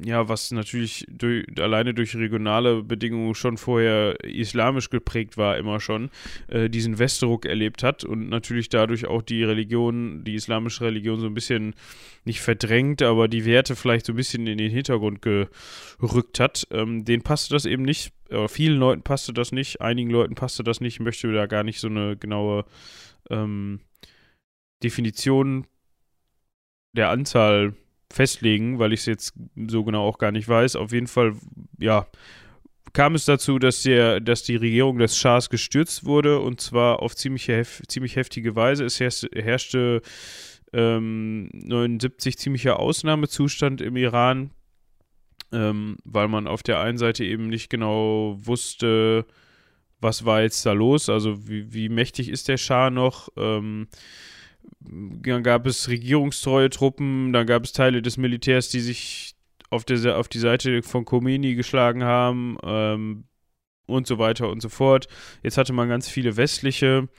ja, 0.03 0.29
was 0.29 0.51
natürlich 0.51 1.05
durch, 1.09 1.45
alleine 1.59 1.93
durch 1.93 2.15
regionale 2.15 2.83
Bedingungen 2.83 3.35
schon 3.35 3.57
vorher 3.57 4.23
islamisch 4.23 4.89
geprägt 4.89 5.37
war, 5.37 5.57
immer 5.57 5.79
schon, 5.79 6.09
äh, 6.47 6.69
diesen 6.69 6.99
Westdruck 6.99 7.45
erlebt 7.45 7.83
hat 7.83 8.03
und 8.03 8.29
natürlich 8.29 8.69
dadurch 8.69 9.05
auch 9.05 9.21
die 9.21 9.43
Religion, 9.43 10.23
die 10.23 10.35
islamische 10.35 10.85
Religion 10.85 11.19
so 11.19 11.27
ein 11.27 11.33
bisschen 11.33 11.75
nicht 12.25 12.41
verdrängt, 12.41 13.01
aber 13.01 13.27
die 13.27 13.45
Werte 13.45 13.75
vielleicht 13.75 14.05
so 14.05 14.13
ein 14.13 14.17
bisschen 14.17 14.47
in 14.47 14.57
den 14.57 14.71
Hintergrund 14.71 15.21
gerückt 15.21 16.39
hat. 16.39 16.67
Ähm, 16.71 17.05
denen 17.05 17.23
passte 17.23 17.53
das 17.53 17.65
eben 17.65 17.83
nicht 17.83 18.13
äh, 18.29 18.47
vielen 18.47 18.79
Leuten 18.79 19.03
passte 19.03 19.33
das 19.33 19.51
nicht, 19.51 19.81
einigen 19.81 20.09
Leuten 20.09 20.35
passte 20.35 20.63
das 20.63 20.81
nicht, 20.81 20.99
möchte 20.99 21.31
da 21.31 21.45
gar 21.45 21.63
nicht 21.63 21.79
so 21.79 21.87
eine 21.87 22.17
genaue 22.17 22.65
ähm, 23.29 23.79
Definition 24.83 25.67
der 26.95 27.09
Anzahl 27.09 27.75
festlegen, 28.13 28.79
weil 28.79 28.93
ich 28.93 29.01
es 29.01 29.05
jetzt 29.07 29.33
so 29.67 29.83
genau 29.83 30.07
auch 30.07 30.17
gar 30.17 30.31
nicht 30.31 30.47
weiß. 30.47 30.75
Auf 30.75 30.91
jeden 30.91 31.07
Fall, 31.07 31.33
ja, 31.79 32.07
kam 32.93 33.15
es 33.15 33.25
dazu, 33.25 33.57
dass, 33.57 33.81
der, 33.81 34.19
dass 34.19 34.43
die 34.43 34.55
Regierung 34.55 34.99
des 34.99 35.17
Schahs 35.17 35.49
gestürzt 35.49 36.05
wurde 36.05 36.39
und 36.39 36.61
zwar 36.61 37.01
auf 37.01 37.15
ziemlich, 37.15 37.47
hef 37.47 37.81
ziemlich 37.87 38.15
heftige 38.15 38.55
Weise. 38.55 38.85
Es 38.85 38.99
herrschte 38.99 40.01
ähm, 40.71 41.49
79 41.53 42.37
ziemlicher 42.37 42.79
Ausnahmezustand 42.79 43.81
im 43.81 43.95
Iran, 43.95 44.51
ähm, 45.51 45.97
weil 46.03 46.27
man 46.27 46.47
auf 46.47 46.61
der 46.61 46.79
einen 46.79 46.99
Seite 46.99 47.25
eben 47.25 47.47
nicht 47.47 47.69
genau 47.69 48.37
wusste, 48.39 49.25
was 49.99 50.25
war 50.25 50.41
jetzt 50.41 50.65
da 50.65 50.73
los, 50.73 51.09
also 51.09 51.47
wie, 51.47 51.73
wie 51.73 51.89
mächtig 51.89 52.29
ist 52.29 52.47
der 52.47 52.57
Schah 52.57 52.91
noch. 52.91 53.29
Ähm, 53.37 53.87
dann 54.79 55.43
gab 55.43 55.65
es 55.65 55.89
regierungstreue 55.89 56.69
Truppen, 56.69 57.33
dann 57.33 57.47
gab 57.47 57.63
es 57.63 57.73
Teile 57.73 58.01
des 58.01 58.17
Militärs, 58.17 58.69
die 58.69 58.79
sich 58.79 59.35
auf, 59.69 59.85
der, 59.85 60.17
auf 60.17 60.27
die 60.27 60.39
Seite 60.39 60.83
von 60.83 61.05
Khomeini 61.05 61.55
geschlagen 61.55 62.03
haben 62.03 62.57
ähm, 62.63 63.25
und 63.85 64.07
so 64.07 64.19
weiter 64.19 64.49
und 64.49 64.61
so 64.61 64.69
fort. 64.69 65.07
Jetzt 65.41 65.57
hatte 65.57 65.73
man 65.73 65.89
ganz 65.89 66.07
viele 66.07 66.37
westliche 66.37 67.09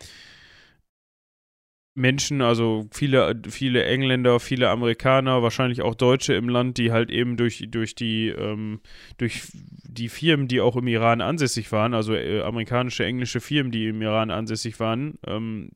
Menschen, 1.97 2.43
also 2.43 2.89
viele, 2.93 3.41
viele 3.49 3.85
Engländer, 3.85 4.41
viele 4.41 4.69
Amerikaner, 4.69 5.43
wahrscheinlich 5.43 5.81
auch 5.83 5.95
Deutsche 5.95 6.35
im 6.35 6.49
Land, 6.49 6.77
die 6.77 6.91
halt 6.91 7.09
eben 7.11 7.37
durch, 7.37 7.65
durch 7.69 7.95
die, 7.95 8.29
ähm, 8.29 8.81
durch 9.17 9.43
die 9.53 10.09
Firmen, 10.09 10.49
die 10.49 10.61
auch 10.61 10.75
im 10.75 10.89
Iran 10.89 11.21
ansässig 11.21 11.71
waren, 11.71 11.95
also 11.95 12.15
äh, 12.15 12.43
amerikanische, 12.43 13.05
englische 13.05 13.41
Firmen, 13.41 13.71
die 13.71 13.89
im 13.89 14.03
Iran 14.03 14.33
ansässig 14.33 14.81
waren, 14.81 15.19
ähm, 15.25 15.71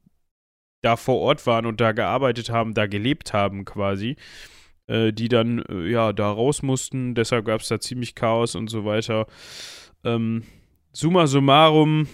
da 0.82 0.96
vor 0.96 1.18
Ort 1.20 1.46
waren 1.46 1.66
und 1.66 1.80
da 1.80 1.92
gearbeitet 1.92 2.50
haben, 2.50 2.74
da 2.74 2.86
gelebt 2.86 3.32
haben 3.32 3.64
quasi, 3.64 4.16
äh, 4.86 5.12
die 5.12 5.28
dann 5.28 5.60
äh, 5.68 5.90
ja 5.90 6.12
da 6.12 6.30
raus 6.30 6.62
mussten. 6.62 7.14
Deshalb 7.14 7.46
gab 7.46 7.60
es 7.60 7.68
da 7.68 7.80
ziemlich 7.80 8.14
Chaos 8.14 8.54
und 8.54 8.68
so 8.68 8.84
weiter. 8.84 9.26
Ähm, 10.04 10.44
summa 10.92 11.26
summarum. 11.26 12.08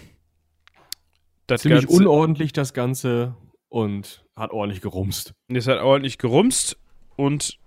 Das 1.47 1.61
ziemlich 1.61 1.87
Ganze, 1.87 2.01
unordentlich 2.01 2.53
das 2.53 2.73
Ganze 2.73 3.35
und 3.69 4.25
hat 4.35 4.51
ordentlich 4.51 4.81
gerumst. 4.81 5.33
Es 5.47 5.67
hat 5.67 5.79
ordentlich 5.79 6.17
gerumst 6.17 6.77
und 7.15 7.59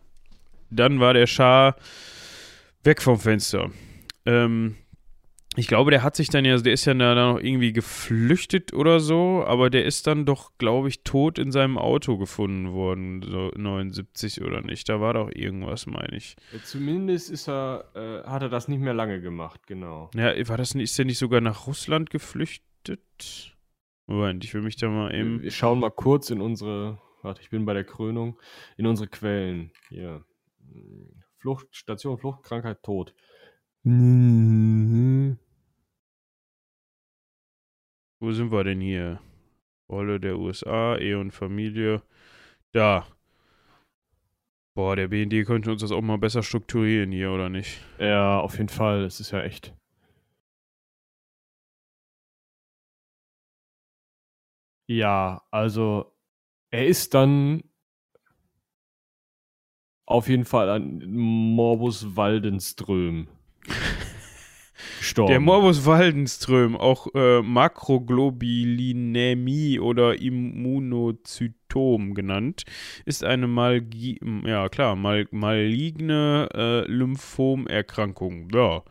dann 0.71 1.01
war 1.01 1.15
der 1.15 1.27
Schar 1.27 1.77
weg 2.83 3.01
vom 3.01 3.19
Fenster. 3.19 3.71
Ähm, 4.27 4.77
ich 5.59 5.67
glaube, 5.67 5.91
der 5.91 6.03
hat 6.03 6.15
sich 6.15 6.29
dann 6.29 6.45
ja, 6.45 6.57
der 6.59 6.73
ist 6.73 6.85
ja 6.85 6.95
da 6.95 7.15
noch 7.15 7.41
irgendwie 7.41 7.73
geflüchtet 7.73 8.73
oder 8.73 9.01
so, 9.01 9.45
aber 9.47 9.71
der 9.71 9.85
ist 9.85 10.07
dann 10.07 10.25
doch, 10.25 10.53
glaube 10.59 10.89
ich, 10.89 11.03
tot 11.03 11.39
in 11.39 11.51
seinem 11.51 11.79
Auto 11.79 12.17
gefunden 12.17 12.73
worden, 12.73 13.23
so 13.23 13.51
79 13.57 14.43
oder 14.43 14.61
nicht. 14.61 14.89
Da 14.89 15.01
war 15.01 15.15
doch 15.15 15.31
irgendwas, 15.33 15.87
meine 15.87 16.17
ich. 16.17 16.37
Ja, 16.53 16.63
zumindest 16.63 17.31
ist 17.31 17.49
er, 17.49 17.85
äh, 17.95 18.29
hat 18.29 18.43
er 18.43 18.49
das 18.49 18.69
nicht 18.69 18.81
mehr 18.81 18.95
lange 18.95 19.21
gemacht, 19.21 19.67
genau. 19.67 20.11
Ja, 20.15 20.33
war 20.49 20.57
das 20.57 20.75
nicht, 20.75 20.91
ist 20.91 20.99
er 20.99 21.05
nicht 21.07 21.19
sogar 21.19 21.41
nach 21.41 21.67
Russland 21.67 22.11
geflüchtet? 22.11 23.57
Moment, 24.07 24.45
ich 24.45 24.55
will 24.55 24.63
mich 24.63 24.77
da 24.77 24.89
mal 24.89 25.13
eben. 25.15 25.43
Wir 25.43 25.51
schauen 25.51 25.81
mal 25.81 25.91
kurz 25.91 26.31
in 26.31 26.41
unsere, 26.41 27.01
warte, 27.23 27.43
ich 27.43 27.51
bin 27.51 27.65
bei 27.65 27.75
der 27.75 27.85
Krönung, 27.85 28.39
in 28.77 28.87
unsere 28.87 29.09
Quellen. 29.09 29.73
Hier. 29.89 30.25
Flucht, 31.39 31.67
Station, 31.73 32.17
Fluchtkrankheit, 32.17 32.83
Tod. 32.83 33.15
Mhm. 33.83 35.39
Wo 38.21 38.33
sind 38.33 38.51
wir 38.51 38.65
denn 38.65 38.81
hier? 38.81 39.21
Rolle 39.89 40.19
der 40.19 40.39
USA, 40.39 40.97
Ehe 40.97 41.19
und 41.19 41.31
Familie. 41.31 42.03
Da. 42.73 43.07
Boah, 44.75 44.97
der 44.97 45.09
BND 45.09 45.45
könnte 45.45 45.71
uns 45.71 45.83
das 45.83 45.93
auch 45.93 46.03
mal 46.03 46.19
besser 46.19 46.43
strukturieren 46.43 47.13
hier, 47.13 47.31
oder 47.31 47.49
nicht? 47.49 47.81
Ja, 47.99 48.41
auf 48.41 48.59
jeden 48.59 48.69
Fall. 48.69 49.05
Es 49.05 49.21
ist 49.21 49.31
ja 49.31 49.43
echt. 49.43 49.73
Ja, 54.89 55.43
also 55.51 56.13
er 56.71 56.87
ist 56.87 57.15
dann 57.15 57.63
auf 60.07 60.29
jeden 60.29 60.45
Fall 60.45 60.71
an 60.71 61.05
Morbus 61.07 62.17
Waldenström 62.17 63.29
gestorben. 65.19 65.31
Der 65.31 65.41
Morbus 65.41 65.85
Waldenström, 65.85 66.77
auch 66.77 67.09
äh, 67.15 67.43
Makroglobulinämie 67.43 69.81
oder 69.81 70.21
Immunozytom 70.21 72.15
genannt, 72.15 72.63
ist 73.05 73.25
eine 73.25 73.49
Malgi 73.49 74.21
ja 74.45 74.69
klar, 74.69 74.95
mal 74.97 75.27
maligne 75.31 76.49
äh, 76.55 76.83
Lymphomerkrankung. 76.91 78.49
Ja. 78.53 78.83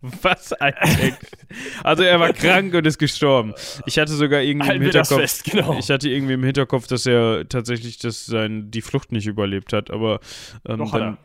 Was 0.00 0.54
ein 0.54 0.72
Text. 0.72 1.36
Also 1.84 2.02
er 2.02 2.18
war 2.18 2.32
krank 2.32 2.72
und 2.72 2.86
ist 2.86 2.98
gestorben. 2.98 3.52
Ich 3.84 3.98
hatte 3.98 4.12
sogar 4.12 4.40
irgendwie 4.40 4.68
Halten 4.68 4.82
im 4.82 4.90
Hinterkopf, 4.90 5.20
fest, 5.20 5.44
genau. 5.44 5.78
ich 5.78 5.90
hatte 5.90 6.08
irgendwie 6.08 6.32
im 6.34 6.42
Hinterkopf, 6.42 6.86
dass 6.86 7.04
er 7.04 7.46
tatsächlich 7.48 7.98
das 7.98 8.24
sein, 8.24 8.70
die 8.70 8.80
Flucht 8.80 9.12
nicht 9.12 9.26
überlebt 9.26 9.74
hat, 9.74 9.90
aber 9.90 10.20
ähm, 10.66 10.88
dann, 10.90 11.18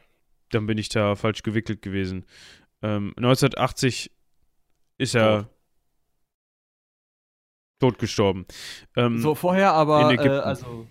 dann, 0.51 0.65
bin 0.65 0.78
ich 0.78 0.89
da 0.89 1.15
falsch 1.15 1.41
gewickelt 1.41 1.82
gewesen. 1.82 2.25
Ähm, 2.82 3.13
1980 3.15 4.12
ist 4.97 5.15
er 5.15 5.43
tot, 7.80 7.93
tot 7.93 7.99
gestorben. 7.99 8.45
Ähm, 8.97 9.19
so 9.19 9.36
vorher 9.36 9.71
aber, 9.71 10.12
äh, 10.13 10.28
also 10.28 10.86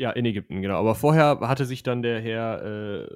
ja, 0.00 0.10
in 0.12 0.24
Ägypten, 0.24 0.62
genau. 0.62 0.78
Aber 0.78 0.94
vorher 0.94 1.40
hatte 1.40 1.66
sich 1.66 1.82
dann 1.82 2.00
der 2.00 2.22
Herr 2.22 2.64
äh, 2.64 3.08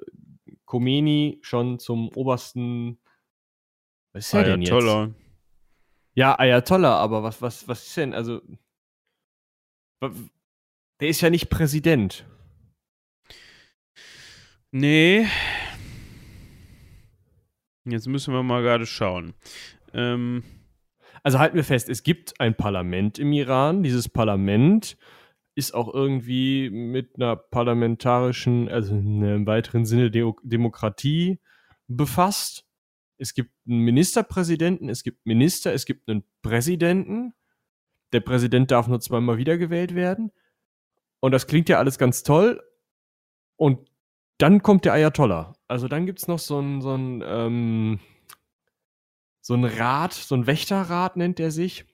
Khomeini 0.65 1.39
schon 1.41 1.79
zum 1.79 2.09
obersten. 2.09 2.99
Was 4.13 4.27
ist 4.27 4.33
er 4.35 4.43
denn 4.43 4.61
jetzt? 4.61 5.15
Ja, 6.13 6.37
Ayatollah, 6.37 6.95
aber 6.99 7.23
was, 7.23 7.41
was, 7.41 7.67
was 7.67 7.87
ist 7.87 7.97
denn? 7.97 8.13
Also. 8.13 8.39
Der 10.99 11.07
ist 11.09 11.21
ja 11.21 11.31
nicht 11.31 11.49
Präsident. 11.49 12.23
Nee. 14.69 15.25
Jetzt 17.83 18.07
müssen 18.07 18.31
wir 18.31 18.43
mal 18.43 18.61
gerade 18.61 18.85
schauen. 18.85 19.33
Ähm. 19.91 20.43
Also 21.23 21.39
halten 21.39 21.55
wir 21.55 21.63
fest, 21.63 21.89
es 21.89 22.03
gibt 22.03 22.39
ein 22.39 22.55
Parlament 22.55 23.17
im 23.17 23.33
Iran. 23.33 23.81
Dieses 23.81 24.07
Parlament 24.07 24.95
ist 25.55 25.73
auch 25.73 25.93
irgendwie 25.93 26.69
mit 26.69 27.15
einer 27.15 27.35
parlamentarischen, 27.35 28.69
also 28.69 28.93
einem 28.93 29.47
weiteren 29.47 29.85
Sinne 29.85 30.11
De 30.11 30.31
Demokratie 30.43 31.39
befasst. 31.87 32.65
Es 33.17 33.33
gibt 33.33 33.51
einen 33.65 33.79
Ministerpräsidenten, 33.79 34.89
es 34.89 35.03
gibt 35.03 35.25
Minister, 35.25 35.73
es 35.73 35.85
gibt 35.85 36.09
einen 36.09 36.23
Präsidenten. 36.41 37.33
Der 38.11 38.19
Präsident 38.19 38.69
darf 38.71 38.87
nur 38.87 38.99
zweimal 38.99 39.37
wiedergewählt 39.37 39.95
werden. 39.95 40.31
Und 41.21 41.31
das 41.31 41.47
klingt 41.47 41.69
ja 41.69 41.79
alles 41.79 41.97
ganz 41.97 42.23
toll. 42.23 42.61
Und 43.55 43.89
dann 44.37 44.61
kommt 44.61 44.83
der 44.83 44.93
Ayatollah. 44.93 45.53
Also 45.69 45.87
dann 45.87 46.05
gibt 46.05 46.19
es 46.19 46.27
noch 46.27 46.39
so 46.39 46.59
ein, 46.59 46.81
so 46.81 46.93
ähm, 46.93 47.99
so 49.39 49.53
Rat, 49.55 50.13
so 50.13 50.35
ein 50.35 50.47
Wächterrat 50.47 51.17
nennt 51.17 51.39
er 51.39 51.51
sich, 51.51 51.85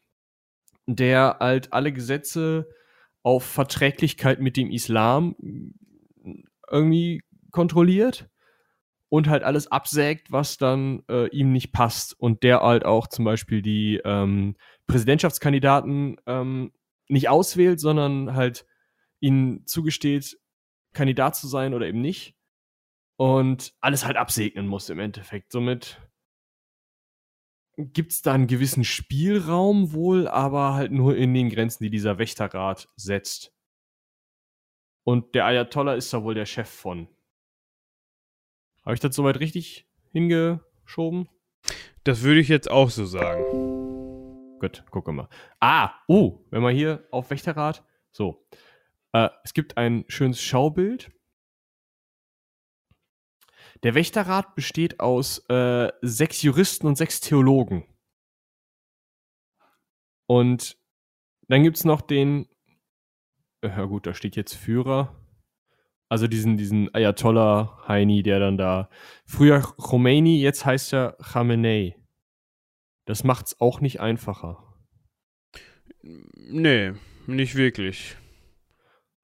der 0.87 1.37
halt 1.39 1.73
alle 1.73 1.91
Gesetze 1.91 2.67
auf 3.23 3.43
Verträglichkeit 3.43 4.39
mit 4.39 4.57
dem 4.57 4.71
Islam 4.71 5.35
irgendwie 6.69 7.21
kontrolliert 7.51 8.29
und 9.09 9.27
halt 9.27 9.43
alles 9.43 9.71
absägt, 9.71 10.31
was 10.31 10.57
dann 10.57 11.03
äh, 11.09 11.27
ihm 11.29 11.51
nicht 11.51 11.71
passt 11.73 12.17
und 12.19 12.43
der 12.43 12.61
halt 12.61 12.85
auch 12.85 13.07
zum 13.07 13.25
Beispiel 13.25 13.61
die 13.61 14.01
ähm, 14.05 14.55
Präsidentschaftskandidaten 14.87 16.17
ähm, 16.25 16.71
nicht 17.09 17.27
auswählt, 17.27 17.79
sondern 17.79 18.35
halt 18.35 18.65
ihnen 19.19 19.67
zugesteht, 19.67 20.37
Kandidat 20.93 21.35
zu 21.35 21.47
sein 21.47 21.73
oder 21.73 21.87
eben 21.87 22.01
nicht 22.01 22.35
und 23.17 23.73
alles 23.81 24.05
halt 24.05 24.17
absegnen 24.17 24.67
muss 24.67 24.89
im 24.89 24.99
Endeffekt. 24.99 25.51
Somit 25.51 25.99
gibt 27.93 28.11
es 28.11 28.21
da 28.21 28.33
einen 28.33 28.47
gewissen 28.47 28.83
Spielraum 28.83 29.93
wohl, 29.93 30.27
aber 30.27 30.73
halt 30.73 30.91
nur 30.91 31.15
in 31.15 31.33
den 31.33 31.49
Grenzen, 31.49 31.83
die 31.83 31.89
dieser 31.89 32.17
Wächterrat 32.17 32.87
setzt. 32.95 33.53
Und 35.03 35.35
der 35.35 35.45
Ayatollah 35.45 35.95
ist 35.95 36.13
da 36.13 36.23
wohl 36.23 36.35
der 36.35 36.45
Chef 36.45 36.69
von. 36.69 37.07
Habe 38.83 38.93
ich 38.93 38.99
das 38.99 39.15
soweit 39.15 39.39
richtig 39.39 39.87
hingeschoben? 40.11 41.27
Das 42.03 42.21
würde 42.21 42.39
ich 42.39 42.47
jetzt 42.47 42.69
auch 42.69 42.89
so 42.89 43.05
sagen. 43.05 43.43
Gut, 44.59 44.83
gucken 44.91 45.15
wir 45.15 45.23
mal. 45.23 45.29
Ah, 45.59 45.91
oh, 46.07 46.45
wenn 46.49 46.61
man 46.61 46.75
hier 46.75 47.07
auf 47.11 47.29
Wächterrad, 47.29 47.83
so. 48.11 48.45
Äh, 49.13 49.29
es 49.43 49.53
gibt 49.53 49.77
ein 49.77 50.05
schönes 50.07 50.41
Schaubild. 50.41 51.11
Der 53.83 53.95
Wächterrat 53.95 54.55
besteht 54.55 54.99
aus 54.99 55.39
äh, 55.49 55.91
sechs 56.01 56.41
Juristen 56.41 56.87
und 56.87 56.97
sechs 56.97 57.19
Theologen. 57.19 57.85
Und 60.27 60.77
dann 61.47 61.63
gibt 61.63 61.77
es 61.77 61.83
noch 61.83 62.01
den, 62.01 62.47
äh, 63.61 63.69
ja 63.69 63.85
gut, 63.85 64.05
da 64.05 64.13
steht 64.13 64.35
jetzt 64.35 64.53
Führer. 64.53 65.15
Also 66.09 66.27
diesen, 66.27 66.57
diesen 66.57 66.93
Ayatollah 66.93 67.87
Heini, 67.87 68.21
der 68.21 68.39
dann 68.39 68.57
da, 68.57 68.89
früher 69.25 69.61
Khomeini, 69.61 70.41
jetzt 70.41 70.65
heißt 70.65 70.93
er 70.93 71.13
Khamenei. 71.13 71.95
Das 73.05 73.23
macht's 73.23 73.59
auch 73.59 73.81
nicht 73.81 73.99
einfacher. 73.99 74.63
Nee, 76.01 76.93
nicht 77.27 77.55
wirklich. 77.55 78.17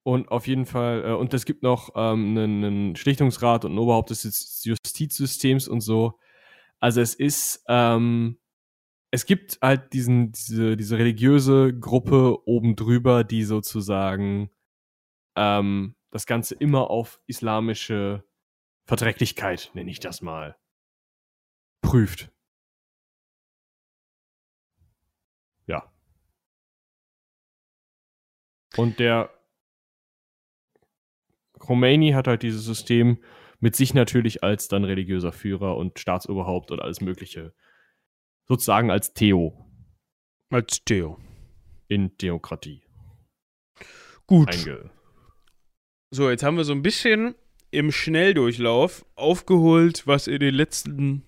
Und 0.08 0.30
auf 0.30 0.48
jeden 0.48 0.66
Fall, 0.66 1.04
äh, 1.04 1.12
und 1.12 1.34
es 1.34 1.44
gibt 1.44 1.64
noch 1.64 1.90
ähm, 1.94 2.30
einen, 2.30 2.64
einen 2.64 2.96
Schlichtungsrat 2.96 3.66
und 3.66 3.74
ein 3.74 3.78
Oberhaupt 3.78 4.10
des 4.10 4.64
Justizsystems 4.64 5.68
und 5.68 5.82
so. 5.82 6.18
Also 6.80 7.02
es 7.02 7.14
ist, 7.14 7.66
ähm, 7.68 8.40
es 9.12 9.26
gibt 9.26 9.60
halt 9.62 9.92
diesen, 9.92 10.32
diese, 10.32 10.78
diese 10.78 10.98
religiöse 10.98 11.78
Gruppe 11.78 12.38
oben 12.48 12.78
drüber, 12.78 13.26
die 13.26 13.44
sozusagen 13.44 14.50
ähm, 15.36 15.98
das 16.12 16.26
Ganze 16.26 16.56
immer 16.56 16.90
auf 16.90 17.20
islamische 17.28 18.24
Verträglichkeit, 18.86 19.72
nenne 19.74 19.92
ich 19.92 20.00
das 20.00 20.22
mal, 20.22 20.56
prüft. 21.82 22.32
Ja. 25.66 25.92
Und 28.78 29.00
der 29.00 29.37
Khomeini 31.60 32.12
hat 32.12 32.28
halt 32.28 32.44
dieses 32.44 32.66
System 32.66 33.20
mit 33.60 33.76
sich 33.76 33.94
natürlich 33.94 34.44
als 34.44 34.68
dann 34.68 34.84
religiöser 34.84 35.32
Führer 35.32 35.78
und 35.78 36.00
Staatsoberhaupt 36.00 36.72
und 36.72 36.82
alles 36.82 37.02
Mögliche. 37.02 37.54
Sozusagen 38.48 38.92
als 38.92 39.14
Theo. 39.14 39.66
Als 40.50 40.84
Theo. 40.86 41.20
In 41.88 42.18
Demokratie. 42.18 42.84
Gut. 44.28 44.50
Einge 44.50 44.92
so, 46.10 46.30
jetzt 46.30 46.44
haben 46.44 46.58
wir 46.58 46.64
so 46.64 46.74
ein 46.74 46.82
bisschen 46.82 47.36
im 47.72 47.92
Schnelldurchlauf 47.92 49.06
aufgeholt, 49.16 50.08
was 50.08 50.28
in 50.28 50.40
den 50.40 50.56
letzten 50.56 51.24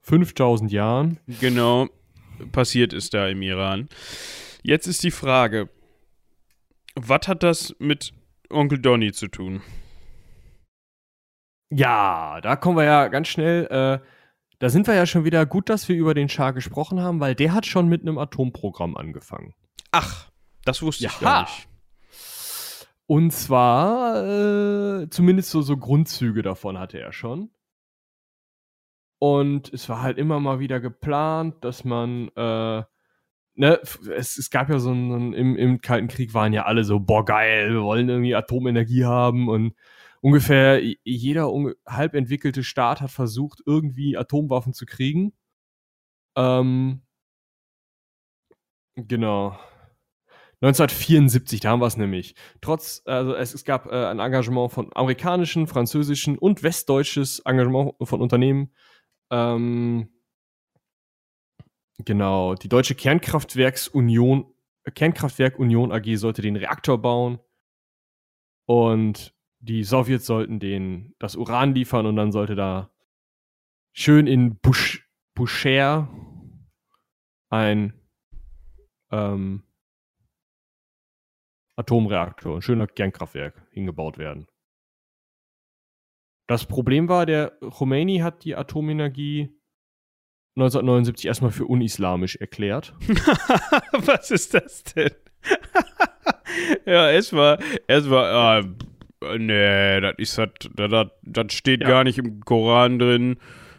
5000 0.00 0.72
Jahren 0.72 1.20
genau 1.40 1.88
passiert 2.50 2.92
ist 2.92 3.14
da 3.14 3.28
im 3.28 3.42
Iran. 3.42 3.88
Jetzt 4.62 4.86
ist 4.86 5.02
die 5.02 5.10
Frage, 5.10 5.68
was 6.94 7.28
hat 7.28 7.42
das 7.42 7.76
mit 7.78 8.12
Onkel 8.52 8.78
Donny 8.78 9.12
zu 9.12 9.28
tun? 9.28 9.62
Ja, 11.70 12.40
da 12.42 12.56
kommen 12.56 12.76
wir 12.76 12.84
ja 12.84 13.08
ganz 13.08 13.28
schnell. 13.28 13.66
Äh, 13.66 14.06
da 14.58 14.68
sind 14.68 14.86
wir 14.86 14.94
ja 14.94 15.06
schon 15.06 15.24
wieder 15.24 15.46
gut, 15.46 15.68
dass 15.68 15.88
wir 15.88 15.96
über 15.96 16.14
den 16.14 16.28
Schah 16.28 16.50
gesprochen 16.50 17.00
haben, 17.00 17.18
weil 17.18 17.34
der 17.34 17.54
hat 17.54 17.66
schon 17.66 17.88
mit 17.88 18.02
einem 18.02 18.18
Atomprogramm 18.18 18.96
angefangen. 18.96 19.54
Ach, 19.90 20.30
das 20.64 20.82
wusste 20.82 21.06
ich 21.06 21.18
gar 21.18 21.42
nicht. 21.42 21.68
Und 23.06 23.32
zwar, 23.32 24.22
äh, 25.02 25.10
zumindest 25.10 25.50
so, 25.50 25.62
so 25.62 25.76
Grundzüge 25.76 26.42
davon 26.42 26.78
hatte 26.78 27.00
er 27.00 27.12
schon. 27.12 27.50
Und 29.18 29.72
es 29.72 29.88
war 29.88 30.02
halt 30.02 30.18
immer 30.18 30.40
mal 30.40 30.60
wieder 30.60 30.80
geplant, 30.80 31.64
dass 31.64 31.84
man 31.84 32.28
äh, 32.36 32.82
ne, 33.54 33.80
es, 34.16 34.38
es 34.38 34.50
gab 34.50 34.68
ja 34.70 34.78
so 34.78 34.90
einen, 34.90 35.32
im, 35.34 35.56
im 35.56 35.80
Kalten 35.80 36.08
Krieg 36.08 36.34
waren 36.34 36.52
ja 36.52 36.64
alle 36.64 36.84
so, 36.84 37.00
boah, 37.00 37.24
geil, 37.24 37.72
wir 37.72 37.82
wollen 37.82 38.08
irgendwie 38.08 38.34
Atomenergie 38.34 39.04
haben 39.04 39.48
und 39.48 39.74
ungefähr 40.20 40.80
jeder 41.04 41.50
halb 41.86 42.14
entwickelte 42.14 42.64
Staat 42.64 43.00
hat 43.00 43.10
versucht, 43.10 43.60
irgendwie 43.66 44.16
Atomwaffen 44.16 44.72
zu 44.72 44.86
kriegen. 44.86 45.32
Ähm, 46.36 47.02
genau. 48.96 49.58
1974, 50.62 51.60
da 51.60 51.70
haben 51.70 51.80
wir 51.80 51.86
es 51.86 51.96
nämlich. 51.96 52.36
Trotz, 52.60 53.02
also 53.04 53.34
es, 53.34 53.52
es 53.52 53.64
gab 53.64 53.86
äh, 53.86 54.06
ein 54.06 54.20
Engagement 54.20 54.70
von 54.70 54.90
amerikanischen, 54.94 55.66
französischen 55.66 56.38
und 56.38 56.62
westdeutsches 56.62 57.40
Engagement 57.40 57.94
von 58.00 58.20
Unternehmen. 58.20 58.72
Ähm, 59.30 60.11
Genau, 61.98 62.54
die 62.54 62.68
Deutsche 62.68 62.94
Kernkraftwerksunion, 62.94 64.52
Kernkraftwerk 64.94 65.58
Union 65.58 65.92
AG 65.92 66.16
sollte 66.16 66.42
den 66.42 66.56
Reaktor 66.56 67.00
bauen 67.00 67.38
und 68.66 69.34
die 69.60 69.84
Sowjets 69.84 70.26
sollten 70.26 70.58
den 70.58 71.14
das 71.18 71.36
Uran 71.36 71.74
liefern 71.74 72.06
und 72.06 72.16
dann 72.16 72.32
sollte 72.32 72.56
da 72.56 72.90
schön 73.92 74.26
in 74.26 74.58
Busher 75.34 76.08
ein 77.50 77.92
ähm, 79.10 79.62
Atomreaktor, 81.76 82.56
ein 82.56 82.62
schöner 82.62 82.86
Kernkraftwerk 82.86 83.68
hingebaut 83.70 84.18
werden. 84.18 84.46
Das 86.48 86.66
Problem 86.66 87.08
war, 87.08 87.24
der 87.24 87.50
Khomeini 87.60 88.18
hat 88.18 88.44
die 88.44 88.56
Atomenergie 88.56 89.61
1979 90.56 91.26
erstmal 91.26 91.50
für 91.50 91.64
unislamisch 91.64 92.36
erklärt. 92.36 92.94
Was 93.92 94.30
ist 94.30 94.52
das 94.54 94.84
denn? 94.84 95.12
ja, 96.86 97.10
erstmal, 97.10 97.58
erstmal, 97.88 98.64
äh, 99.22 99.38
nee, 99.38 100.00
das 100.00 100.14
ist 100.18 100.38
das, 100.38 100.50
das, 100.74 101.06
das 101.22 101.52
steht 101.52 101.80
ja. 101.80 101.88
gar 101.88 102.04
nicht 102.04 102.18
im 102.18 102.40
Koran 102.40 102.98
drin. 102.98 103.38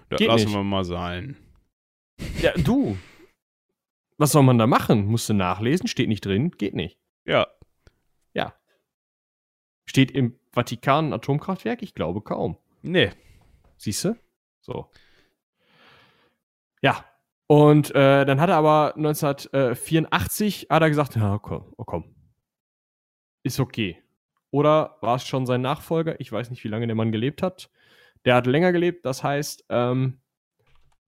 Das 0.09 0.17
Geht 0.17 0.27
lassen 0.27 0.45
nicht. 0.45 0.55
wir 0.55 0.63
mal 0.63 0.83
sein. 0.83 1.37
Ja, 2.41 2.53
du. 2.53 2.97
Was 4.17 4.31
soll 4.31 4.43
man 4.43 4.57
da 4.57 4.67
machen? 4.67 5.05
Musst 5.05 5.29
du 5.29 5.33
nachlesen? 5.33 5.87
Steht 5.87 6.07
nicht 6.07 6.25
drin? 6.25 6.51
Geht 6.51 6.75
nicht. 6.75 6.97
Ja. 7.25 7.47
Ja. 8.33 8.53
Steht 9.85 10.11
im 10.11 10.39
Vatikan 10.51 11.09
ein 11.09 11.13
Atomkraftwerk? 11.13 11.81
Ich 11.81 11.93
glaube 11.93 12.21
kaum. 12.21 12.57
Nee. 12.81 13.11
Siehst 13.77 14.05
du? 14.05 14.15
So. 14.61 14.89
Ja. 16.83 17.05
Und 17.47 17.93
äh, 17.95 18.25
dann 18.25 18.39
hat 18.39 18.49
er 18.49 18.57
aber 18.57 18.95
1984 18.95 20.67
hat 20.69 20.81
er 20.81 20.89
gesagt, 20.89 21.15
ja, 21.15 21.39
komm, 21.39 21.73
oh, 21.77 21.83
komm. 21.83 22.15
Ist 23.43 23.59
okay. 23.59 24.01
Oder 24.51 24.97
war 25.01 25.15
es 25.15 25.27
schon 25.27 25.45
sein 25.45 25.61
Nachfolger? 25.61 26.19
Ich 26.19 26.31
weiß 26.31 26.49
nicht, 26.49 26.63
wie 26.63 26.67
lange 26.69 26.87
der 26.87 26.95
Mann 26.95 27.11
gelebt 27.11 27.41
hat. 27.41 27.69
Der 28.25 28.35
hat 28.35 28.47
länger 28.47 28.71
gelebt, 28.71 29.05
das 29.05 29.23
heißt, 29.23 29.65
ähm, 29.69 30.21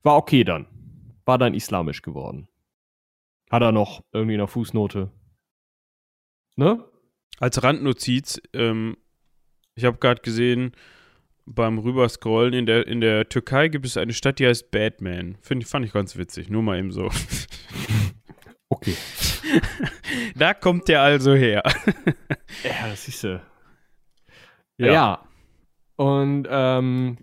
war 0.03 0.17
okay 0.17 0.43
dann. 0.43 0.67
War 1.25 1.37
dann 1.37 1.53
islamisch 1.53 2.01
geworden. 2.01 2.47
Hat 3.49 3.61
er 3.61 3.71
noch 3.71 4.03
irgendwie 4.11 4.35
eine 4.35 4.47
Fußnote. 4.47 5.11
Ne? 6.55 6.83
Als 7.39 7.63
Randnotiz, 7.63 8.41
ähm, 8.53 8.97
ich 9.75 9.85
habe 9.85 9.97
gerade 9.97 10.21
gesehen, 10.21 10.75
beim 11.45 11.77
Rüberscrollen, 11.77 12.53
in 12.53 12.65
der, 12.65 12.87
in 12.87 13.01
der 13.01 13.29
Türkei 13.29 13.67
gibt 13.67 13.85
es 13.85 13.97
eine 13.97 14.13
Stadt, 14.13 14.39
die 14.39 14.47
heißt 14.47 14.71
Batman. 14.71 15.37
Find, 15.41 15.67
fand 15.67 15.85
ich 15.85 15.93
ganz 15.93 16.17
witzig, 16.17 16.49
nur 16.49 16.63
mal 16.63 16.79
eben 16.79 16.91
so. 16.91 17.09
Okay. 18.67 18.95
da 20.35 20.53
kommt 20.53 20.87
der 20.87 21.01
also 21.01 21.33
her. 21.33 21.63
ja, 22.63 22.87
das 22.89 23.07
ist 23.07 23.23
ja. 23.23 23.41
Ja. 24.77 24.93
ja. 24.93 25.29
Und 25.95 26.47
ähm, 26.49 27.17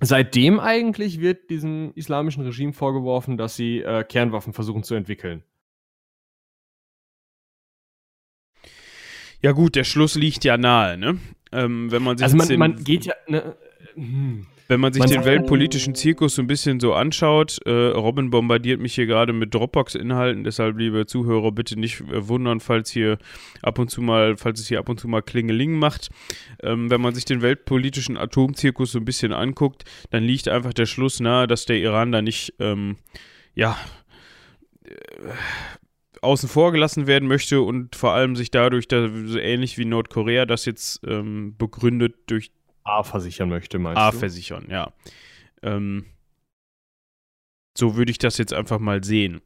seitdem 0.00 0.58
eigentlich 0.58 1.20
wird 1.20 1.50
diesem 1.50 1.92
islamischen 1.94 2.42
Regime 2.42 2.72
vorgeworfen, 2.72 3.36
dass 3.36 3.54
sie 3.54 3.80
äh, 3.80 4.02
Kernwaffen 4.02 4.52
versuchen 4.52 4.82
zu 4.82 4.94
entwickeln. 4.94 5.44
Ja 9.40 9.52
gut, 9.52 9.76
der 9.76 9.84
Schluss 9.84 10.16
liegt 10.16 10.42
ja 10.44 10.56
nahe, 10.56 10.98
ne? 10.98 11.20
Ähm, 11.52 11.90
wenn 11.90 12.02
man 12.02 12.18
sich 12.18 12.24
also 12.24 12.36
man, 12.36 12.48
den, 12.48 12.58
man 12.58 12.84
geht 12.84 13.06
ja. 13.06 13.14
Ne, 13.26 13.56
hm. 13.94 14.46
Wenn 14.68 14.80
man 14.80 14.92
sich 14.92 15.00
man 15.00 15.10
den 15.10 15.24
weltpolitischen 15.24 15.94
Zirkus 15.94 16.34
so 16.34 16.42
ein 16.42 16.46
bisschen 16.46 16.78
so 16.78 16.92
anschaut, 16.92 17.58
äh, 17.64 17.70
Robin 17.70 18.28
bombardiert 18.28 18.80
mich 18.80 18.94
hier 18.94 19.06
gerade 19.06 19.32
mit 19.32 19.54
Dropbox-Inhalten, 19.54 20.44
deshalb, 20.44 20.76
liebe 20.76 21.06
Zuhörer, 21.06 21.52
bitte 21.52 21.80
nicht 21.80 22.02
äh, 22.02 22.28
wundern, 22.28 22.60
falls 22.60 22.90
hier 22.90 23.16
ab 23.62 23.78
und 23.78 23.90
zu 23.90 24.02
mal, 24.02 24.36
falls 24.36 24.60
es 24.60 24.68
hier 24.68 24.78
ab 24.78 24.90
und 24.90 25.00
zu 25.00 25.08
mal 25.08 25.22
Klingeling 25.22 25.78
macht. 25.78 26.10
Ähm, 26.62 26.90
wenn 26.90 27.00
man 27.00 27.14
sich 27.14 27.24
den 27.24 27.40
weltpolitischen 27.40 28.18
Atomzirkus 28.18 28.92
so 28.92 28.98
ein 28.98 29.06
bisschen 29.06 29.32
anguckt, 29.32 29.84
dann 30.10 30.22
liegt 30.22 30.48
einfach 30.48 30.74
der 30.74 30.86
Schluss 30.86 31.18
nahe, 31.18 31.46
dass 31.46 31.64
der 31.64 31.78
Iran 31.78 32.12
da 32.12 32.20
nicht, 32.20 32.52
ähm, 32.58 32.96
ja, 33.54 33.74
äh, 34.84 34.92
außen 36.22 36.48
vor 36.48 36.72
gelassen 36.72 37.06
werden 37.06 37.28
möchte 37.28 37.62
und 37.62 37.96
vor 37.96 38.12
allem 38.12 38.36
sich 38.36 38.50
dadurch, 38.50 38.88
da, 38.88 39.08
so 39.24 39.38
ähnlich 39.38 39.78
wie 39.78 39.84
Nordkorea 39.84 40.46
das 40.46 40.64
jetzt 40.64 41.00
ähm, 41.06 41.56
begründet, 41.56 42.16
durch 42.26 42.50
A 42.84 43.02
versichern 43.02 43.48
möchte, 43.48 43.78
meinst 43.78 44.00
A 44.00 44.10
du? 44.10 44.18
versichern, 44.18 44.66
ja. 44.70 44.92
Ähm, 45.62 46.06
so 47.76 47.96
würde 47.96 48.10
ich 48.10 48.18
das 48.18 48.38
jetzt 48.38 48.52
einfach 48.52 48.78
mal 48.78 49.04
sehen. 49.04 49.40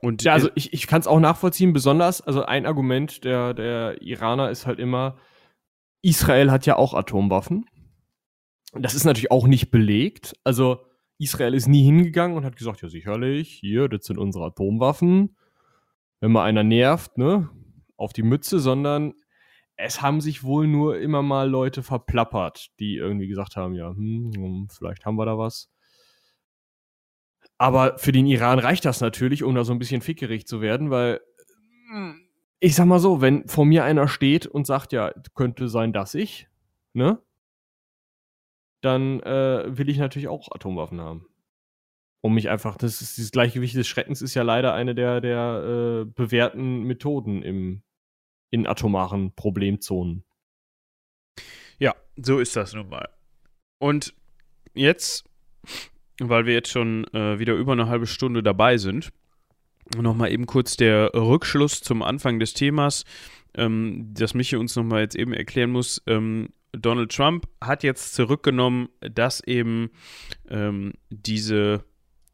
Und 0.00 0.24
ja, 0.24 0.32
also 0.32 0.50
ich, 0.56 0.72
ich 0.72 0.88
kann 0.88 1.00
es 1.00 1.06
auch 1.06 1.20
nachvollziehen, 1.20 1.72
besonders, 1.72 2.20
also 2.20 2.44
ein 2.44 2.66
Argument 2.66 3.24
der, 3.24 3.54
der 3.54 4.02
Iraner 4.02 4.50
ist 4.50 4.66
halt 4.66 4.80
immer, 4.80 5.16
Israel 6.02 6.50
hat 6.50 6.66
ja 6.66 6.76
auch 6.76 6.92
Atomwaffen. 6.94 7.66
Das 8.72 8.94
ist 8.94 9.04
natürlich 9.04 9.30
auch 9.30 9.46
nicht 9.46 9.70
belegt. 9.70 10.34
Also 10.42 10.84
Israel 11.22 11.54
ist 11.54 11.68
nie 11.68 11.84
hingegangen 11.84 12.36
und 12.36 12.44
hat 12.44 12.56
gesagt, 12.56 12.82
ja 12.82 12.88
sicherlich, 12.88 13.50
hier, 13.50 13.88
das 13.88 14.04
sind 14.04 14.18
unsere 14.18 14.46
Atomwaffen. 14.46 15.36
Wenn 16.20 16.32
mal 16.32 16.44
einer 16.44 16.64
nervt, 16.64 17.18
ne, 17.18 17.50
auf 17.96 18.12
die 18.12 18.22
Mütze, 18.22 18.58
sondern 18.58 19.14
es 19.76 20.02
haben 20.02 20.20
sich 20.20 20.44
wohl 20.44 20.66
nur 20.66 20.98
immer 20.98 21.22
mal 21.22 21.48
Leute 21.48 21.82
verplappert, 21.82 22.70
die 22.78 22.96
irgendwie 22.96 23.26
gesagt 23.26 23.56
haben, 23.56 23.74
ja, 23.74 23.90
hm, 23.90 24.32
hm 24.34 24.68
vielleicht 24.70 25.04
haben 25.04 25.16
wir 25.16 25.26
da 25.26 25.38
was. 25.38 25.70
Aber 27.58 27.98
für 27.98 28.12
den 28.12 28.26
Iran 28.26 28.58
reicht 28.58 28.84
das 28.84 29.00
natürlich, 29.00 29.42
um 29.44 29.54
da 29.54 29.64
so 29.64 29.72
ein 29.72 29.78
bisschen 29.78 30.02
fickerig 30.02 30.46
zu 30.46 30.60
werden, 30.60 30.90
weil 30.90 31.20
hm, 31.90 32.28
ich 32.60 32.76
sag 32.76 32.86
mal 32.86 33.00
so, 33.00 33.20
wenn 33.20 33.48
vor 33.48 33.64
mir 33.64 33.84
einer 33.84 34.06
steht 34.08 34.46
und 34.46 34.66
sagt, 34.66 34.92
ja, 34.92 35.12
könnte 35.34 35.68
sein, 35.68 35.92
dass 35.92 36.14
ich, 36.14 36.48
ne? 36.92 37.20
Dann 38.82 39.20
äh, 39.20 39.64
will 39.66 39.88
ich 39.88 39.96
natürlich 39.96 40.28
auch 40.28 40.50
Atomwaffen 40.52 41.00
haben. 41.00 41.26
Um 42.20 42.34
mich 42.34 42.50
einfach, 42.50 42.76
das 42.76 43.00
ist 43.00 43.16
dieses 43.16 43.32
Gleichgewicht 43.32 43.74
des 43.74 43.88
Schreckens 43.88 44.22
ist 44.22 44.34
ja 44.34 44.42
leider 44.42 44.74
eine 44.74 44.94
der, 44.94 45.20
der 45.20 46.02
äh, 46.02 46.04
bewährten 46.04 46.82
Methoden 46.82 47.42
im, 47.42 47.82
in 48.50 48.66
atomaren 48.66 49.34
Problemzonen. 49.34 50.24
Ja, 51.78 51.94
so 52.16 52.38
ist 52.38 52.54
das 52.54 52.74
nun 52.74 52.90
mal. 52.90 53.08
Und 53.78 54.14
jetzt, 54.74 55.24
weil 56.20 56.46
wir 56.46 56.52
jetzt 56.52 56.70
schon 56.70 57.06
äh, 57.14 57.38
wieder 57.38 57.54
über 57.54 57.72
eine 57.72 57.88
halbe 57.88 58.06
Stunde 58.06 58.42
dabei 58.42 58.76
sind, 58.76 59.12
Nochmal 59.96 60.32
eben 60.32 60.46
kurz 60.46 60.76
der 60.76 61.12
Rückschluss 61.14 61.80
zum 61.80 62.02
Anfang 62.02 62.38
des 62.38 62.54
Themas, 62.54 63.04
ähm, 63.54 64.10
das 64.14 64.34
Michi 64.34 64.56
uns 64.56 64.74
nochmal 64.76 65.02
jetzt 65.02 65.16
eben 65.16 65.34
erklären 65.34 65.70
muss. 65.70 66.02
Ähm, 66.06 66.50
Donald 66.72 67.14
Trump 67.14 67.46
hat 67.60 67.82
jetzt 67.82 68.14
zurückgenommen, 68.14 68.88
dass 69.00 69.40
eben 69.40 69.90
ähm, 70.48 70.94
diese, 71.10 71.84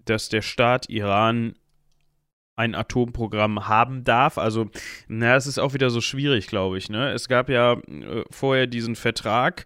dass 0.05 0.29
der 0.29 0.43
Staat 0.43 0.89
Iran 0.89 1.55
ein 2.57 2.75
Atomprogramm 2.75 3.69
haben 3.69 4.05
darf. 4.05 4.37
Also, 4.37 4.71
na, 5.07 5.37
es 5.37 5.47
ist 5.47 5.59
auch 5.59 5.75
wieder 5.75 5.91
so 5.91 6.01
schwierig, 6.01 6.49
glaube 6.49 6.79
ich. 6.79 6.89
Ne? 6.91 7.13
Es 7.13 7.29
gab 7.29 7.49
ja 7.49 7.75
äh, 7.75 8.25
vorher 8.31 8.67
diesen 8.67 8.97
Vertrag, 8.97 9.65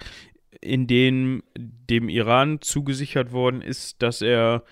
in 0.60 0.86
dem 0.86 1.42
dem 1.56 2.08
Iran 2.08 2.60
zugesichert 2.60 3.32
worden 3.32 3.62
ist, 3.62 4.02
dass 4.02 4.20
er 4.20 4.62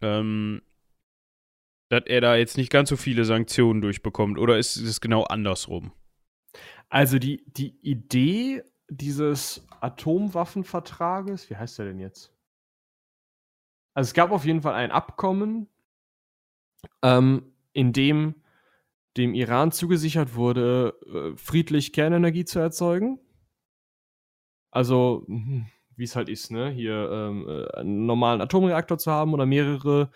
ähm, 0.00 0.62
dass 1.90 2.02
er 2.06 2.20
da 2.20 2.36
jetzt 2.36 2.56
nicht 2.56 2.70
ganz 2.70 2.88
so 2.88 2.96
viele 2.96 3.24
Sanktionen 3.24 3.80
durchbekommt? 3.80 4.38
Oder 4.38 4.58
ist 4.58 4.76
es 4.76 5.00
genau 5.00 5.24
andersrum? 5.24 5.92
Also 6.88 7.18
die, 7.18 7.44
die 7.46 7.76
Idee 7.82 8.62
dieses 8.90 9.66
Atomwaffenvertrages, 9.80 11.48
wie 11.50 11.56
heißt 11.56 11.78
der 11.78 11.86
denn 11.86 12.00
jetzt? 12.00 12.34
Also 13.94 14.08
es 14.08 14.14
gab 14.14 14.30
auf 14.30 14.44
jeden 14.44 14.62
Fall 14.62 14.74
ein 14.74 14.90
Abkommen, 14.90 15.68
ähm, 17.02 17.52
in 17.72 17.92
dem 17.92 18.34
dem 19.16 19.34
Iran 19.34 19.72
zugesichert 19.72 20.34
wurde, 20.34 20.94
äh, 21.12 21.36
friedlich 21.36 21.92
Kernenergie 21.92 22.44
zu 22.44 22.58
erzeugen. 22.60 23.18
Also, 24.70 25.24
hm, 25.26 25.66
wie 25.96 26.04
es 26.04 26.16
halt 26.16 26.28
ist, 26.28 26.50
ne? 26.50 26.70
Hier 26.70 27.10
ähm, 27.12 27.48
äh, 27.48 27.78
einen 27.78 28.06
normalen 28.06 28.40
Atomreaktor 28.40 28.98
zu 28.98 29.10
haben 29.10 29.34
oder 29.34 29.46
mehrere 29.46 30.10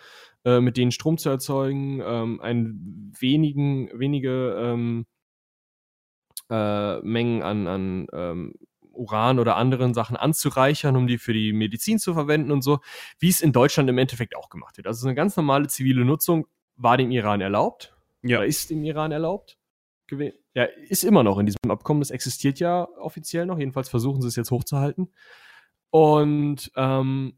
äh, 0.45 0.61
mit 0.61 0.77
denen 0.77 0.91
Strom 0.91 1.17
zu 1.17 1.29
erzeugen, 1.29 2.01
ähm, 2.03 2.39
ein 2.41 3.11
wenigen, 3.19 3.89
wenige 3.99 4.55
ähm, 4.57 5.05
äh, 6.49 6.99
Mengen 7.01 7.41
an, 7.41 7.67
an 7.67 8.07
ähm, 8.13 8.53
Uran 8.91 9.39
oder 9.39 9.57
anderen 9.57 9.93
Sachen 9.93 10.15
anzureichern, 10.15 10.95
um 10.95 11.07
die 11.07 11.17
für 11.17 11.33
die 11.33 11.53
Medizin 11.53 11.99
zu 11.99 12.13
verwenden 12.13 12.51
und 12.51 12.61
so, 12.61 12.79
wie 13.19 13.29
es 13.29 13.41
in 13.41 13.51
Deutschland 13.51 13.89
im 13.89 13.97
Endeffekt 13.97 14.35
auch 14.35 14.49
gemacht 14.49 14.77
wird. 14.77 14.87
Also 14.87 15.07
eine 15.07 15.15
ganz 15.15 15.35
normale 15.35 15.67
zivile 15.67 16.05
Nutzung 16.05 16.47
war 16.75 16.97
dem 16.97 17.11
Iran 17.11 17.41
erlaubt. 17.41 17.93
Ja. 18.23 18.37
Oder 18.37 18.47
ist 18.47 18.69
dem 18.69 18.83
Iran 18.83 19.11
erlaubt. 19.11 19.57
Ja, 20.53 20.63
ist 20.63 21.03
immer 21.03 21.23
noch 21.23 21.39
in 21.39 21.45
diesem 21.45 21.69
Abkommen. 21.69 22.01
Das 22.01 22.11
existiert 22.11 22.59
ja 22.59 22.87
offiziell 22.97 23.45
noch. 23.45 23.57
Jedenfalls 23.57 23.89
versuchen 23.89 24.21
sie 24.21 24.27
es 24.27 24.35
jetzt 24.35 24.51
hochzuhalten. 24.51 25.11
Und 25.89 26.71
ähm, 26.75 27.37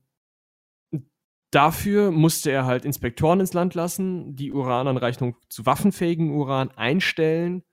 Dafür 1.51 2.11
musste 2.11 2.51
er 2.51 2.65
halt 2.65 2.83
Inspektoren 2.83 3.39
ins 3.39 3.53
Land 3.53 3.73
lassen, 3.73 4.35
die 4.35 4.51
Urananreichung 4.51 5.37
zu 5.47 5.65
waffenfähigen 5.65 6.31
Uran 6.31 6.71
einstellen 6.71 7.63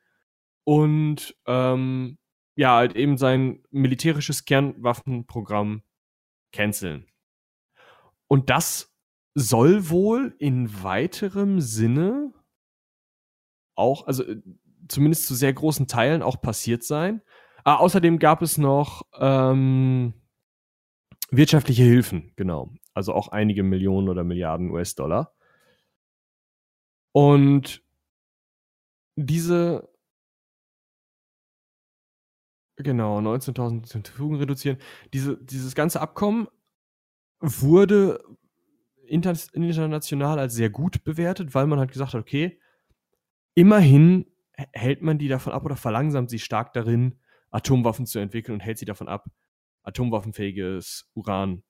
und 0.65 1.37
ähm, 1.47 2.19
ja, 2.57 2.77
halt 2.77 2.97
eben 2.97 3.17
sein 3.17 3.63
militärisches 3.71 4.45
Kernwaffenprogramm 4.45 5.83
canceln. 6.53 7.07
Und 8.29 8.51
das 8.51 8.95
soll 9.35 9.91
wohl 9.91 10.35
in 10.39 10.83
weiterem 10.83 11.61
Sinne 11.61 12.33
auch, 13.75 14.07
also 14.07 14.23
äh, 14.23 14.41
zumindest 14.89 15.27
zu 15.27 15.35
sehr 15.35 15.53
großen 15.53 15.89
Teilen 15.89 16.23
auch 16.23 16.41
passiert 16.41 16.85
sein. 16.85 17.23
Ah, 17.65 17.77
außerdem 17.77 18.19
gab 18.19 18.43
es 18.43 18.59
noch 18.59 19.03
ähm, 19.19 20.15
wirtschaftliche 21.31 21.83
Hilfen, 21.83 22.33
genau 22.37 22.71
also 22.95 23.13
auch 23.13 23.29
einige 23.29 23.63
Millionen 23.63 24.09
oder 24.09 24.25
Milliarden 24.25 24.71
US-Dollar. 24.71 25.35
Und 27.13 27.83
diese, 29.17 29.89
genau, 32.77 33.19
19.000 33.19 33.85
zur 33.85 34.41
reduzieren, 34.41 34.79
diese, 35.13 35.37
dieses 35.43 35.75
ganze 35.75 36.01
Abkommen 36.01 36.49
wurde 37.41 38.25
international 39.07 40.39
als 40.39 40.55
sehr 40.55 40.71
gut 40.71 41.05
bewertet, 41.05 41.55
weil 41.55 41.67
man 41.67 41.79
halt 41.79 41.93
gesagt 41.93 42.15
hat, 42.15 42.21
okay, 42.21 42.61
immerhin 43.55 44.27
hält 44.73 45.03
man 45.03 45.19
die 45.19 45.29
davon 45.29 45.53
ab 45.53 45.65
oder 45.65 45.77
verlangsamt 45.77 46.31
sie 46.31 46.39
stark 46.39 46.73
darin, 46.73 47.21
Atomwaffen 47.51 48.07
zu 48.07 48.19
entwickeln 48.19 48.55
und 48.55 48.61
hält 48.61 48.79
sie 48.79 48.85
davon 48.85 49.09
ab, 49.09 49.27
atomwaffenfähiges 49.83 51.11
Uran 51.15 51.63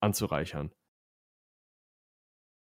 anzureichern. 0.00 0.70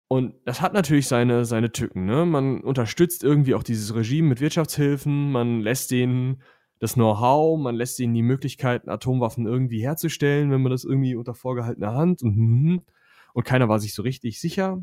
Und 0.08 0.34
das 0.44 0.60
hat 0.60 0.74
natürlich 0.74 1.08
seine, 1.08 1.44
seine 1.44 1.72
Tücken. 1.72 2.04
Ne? 2.04 2.26
Man 2.26 2.60
unterstützt 2.60 3.24
irgendwie 3.24 3.54
auch 3.54 3.62
dieses 3.62 3.94
Regime 3.94 4.28
mit 4.28 4.40
Wirtschaftshilfen, 4.40 5.32
man 5.32 5.60
lässt 5.60 5.90
denen 5.90 6.42
das 6.78 6.94
Know-how, 6.94 7.58
man 7.58 7.76
lässt 7.76 7.98
ihnen 8.00 8.14
die 8.14 8.22
Möglichkeiten, 8.22 8.90
Atomwaffen 8.90 9.46
irgendwie 9.46 9.82
herzustellen, 9.82 10.50
wenn 10.50 10.62
man 10.62 10.72
das 10.72 10.84
irgendwie 10.84 11.14
unter 11.14 11.34
vorgehaltener 11.34 11.94
Hand 11.94 12.22
und, 12.22 12.36
mhm. 12.36 12.82
und 13.32 13.44
keiner 13.44 13.68
war 13.68 13.78
sich 13.78 13.94
so 13.94 14.02
richtig 14.02 14.40
sicher. 14.40 14.82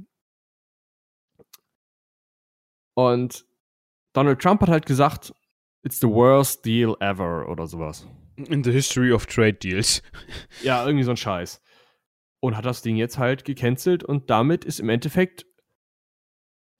Und 2.93 3.45
Donald 4.13 4.41
Trump 4.41 4.61
hat 4.61 4.69
halt 4.69 4.85
gesagt, 4.85 5.33
it's 5.83 5.99
the 5.99 6.07
worst 6.07 6.65
deal 6.65 6.95
ever 6.99 7.47
oder 7.49 7.67
sowas. 7.67 8.07
In 8.35 8.63
the 8.63 8.71
history 8.71 9.11
of 9.11 9.25
trade 9.25 9.53
deals. 9.53 10.01
Ja, 10.63 10.85
irgendwie 10.85 11.03
so 11.03 11.11
ein 11.11 11.17
Scheiß 11.17 11.61
und 12.41 12.57
hat 12.57 12.65
das 12.65 12.81
Ding 12.81 12.97
jetzt 12.97 13.17
halt 13.17 13.45
gecancelt 13.45 14.03
und 14.03 14.29
damit 14.29 14.65
ist 14.65 14.79
im 14.79 14.89
Endeffekt 14.89 15.45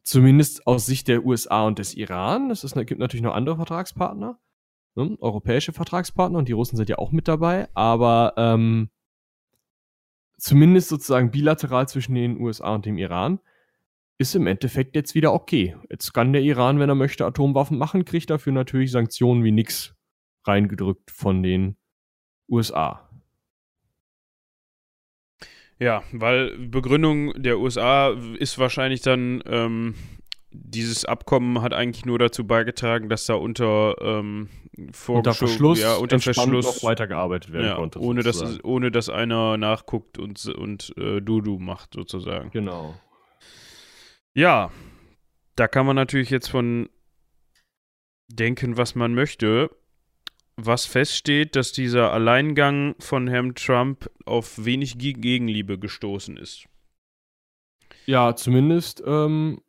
zumindest 0.04 0.68
aus 0.68 0.88
Sicht 0.88 1.08
der 1.08 1.24
USA 1.24 1.66
und 1.66 1.80
des 1.80 1.94
Iran, 1.94 2.52
es 2.52 2.74
gibt 2.74 3.00
natürlich 3.00 3.24
noch 3.24 3.36
andere 3.36 3.56
Vertragspartner, 3.56 4.40
ne, 4.96 5.18
europäische 5.20 5.74
Vertragspartner 5.74 6.40
und 6.40 6.48
die 6.48 6.54
Russen 6.54 6.78
sind 6.78 6.90
ja 6.90 6.98
auch 6.98 7.12
mit 7.12 7.28
dabei, 7.28 7.70
aber 7.74 8.34
ähm, 8.38 8.90
zumindest 10.38 10.90
sozusagen 10.90 11.32
bilateral 11.32 11.88
zwischen 11.88 12.16
den 12.16 12.40
USA 12.40 12.76
und 12.76 12.86
dem 12.86 12.98
Iran 12.98 13.40
ist 14.18 14.36
im 14.36 14.48
Endeffekt 14.48 14.96
jetzt 14.96 15.16
wieder 15.16 15.34
okay. 15.34 15.76
Jetzt 15.90 16.14
kann 16.14 16.32
der 16.32 16.44
Iran, 16.44 16.80
wenn 16.80 16.90
er 16.90 16.96
möchte, 16.96 17.26
Atomwaffen 17.26 17.78
machen, 17.78 18.06
kriegt 18.06 18.30
dafür 18.30 18.54
natürlich 18.54 18.92
Sanktionen 18.92 19.44
wie 19.44 19.52
nix 19.52 19.96
reingedrückt 20.46 21.10
von 21.12 21.42
den 21.42 21.76
USA. 22.48 23.10
Ja, 25.80 26.04
weil 26.12 26.56
Begründung 26.60 27.34
der 27.42 27.58
USA 27.58 28.10
ist 28.38 28.60
wahrscheinlich 28.60 29.02
dann, 29.02 29.42
ähm, 29.48 29.96
dieses 30.52 31.06
Abkommen 31.06 31.62
hat 31.62 31.74
eigentlich 31.74 32.06
nur 32.06 32.20
dazu 32.20 32.46
beigetragen, 32.46 33.08
dass 33.08 33.26
da 33.26 33.36
unter, 33.36 33.96
ähm, 34.02 34.50
unter 35.08 35.34
Verschluss, 35.34 35.80
ja, 35.80 35.96
unter 35.96 36.20
Verschluss 36.20 36.84
weitergearbeitet 36.84 37.54
werden 37.54 37.68
ja, 37.68 37.76
konnte. 37.76 38.00
Ohne 38.00 38.22
dass, 38.22 38.64
ohne 38.64 38.92
dass 38.92 39.10
einer 39.10 39.58
nachguckt 39.58 40.18
und, 40.18 40.46
und 40.48 40.94
äh, 40.98 41.22
Dudu 41.22 41.58
macht, 41.58 41.94
sozusagen. 41.94 42.52
Genau. 42.52 42.96
Ja, 44.34 44.72
da 45.56 45.68
kann 45.68 45.86
man 45.86 45.96
natürlich 45.96 46.30
jetzt 46.30 46.50
von 46.50 46.90
denken, 48.28 48.78
was 48.78 48.96
man 48.96 49.14
möchte. 49.14 49.70
was 50.58 50.86
feststeht, 50.86 51.56
dass 51.56 51.72
dieser 51.72 52.12
Alleingang 52.12 52.96
von 53.00 53.28
Herrn 53.28 53.56
Trump 53.56 54.10
auf 54.26 54.64
wenig 54.64 54.98
Gegenliebe 54.98 55.80
gestoßen 55.80 56.38
ist. 56.38 56.66
Ja, 58.06 58.36
zumindest, 58.36 59.04
ähm, 59.06 59.62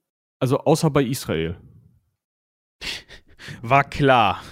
also 0.42 0.58
außer 0.58 0.90
bei 0.90 1.04
Israel. 1.04 1.56
War 3.62 3.84
klar. 3.84 4.42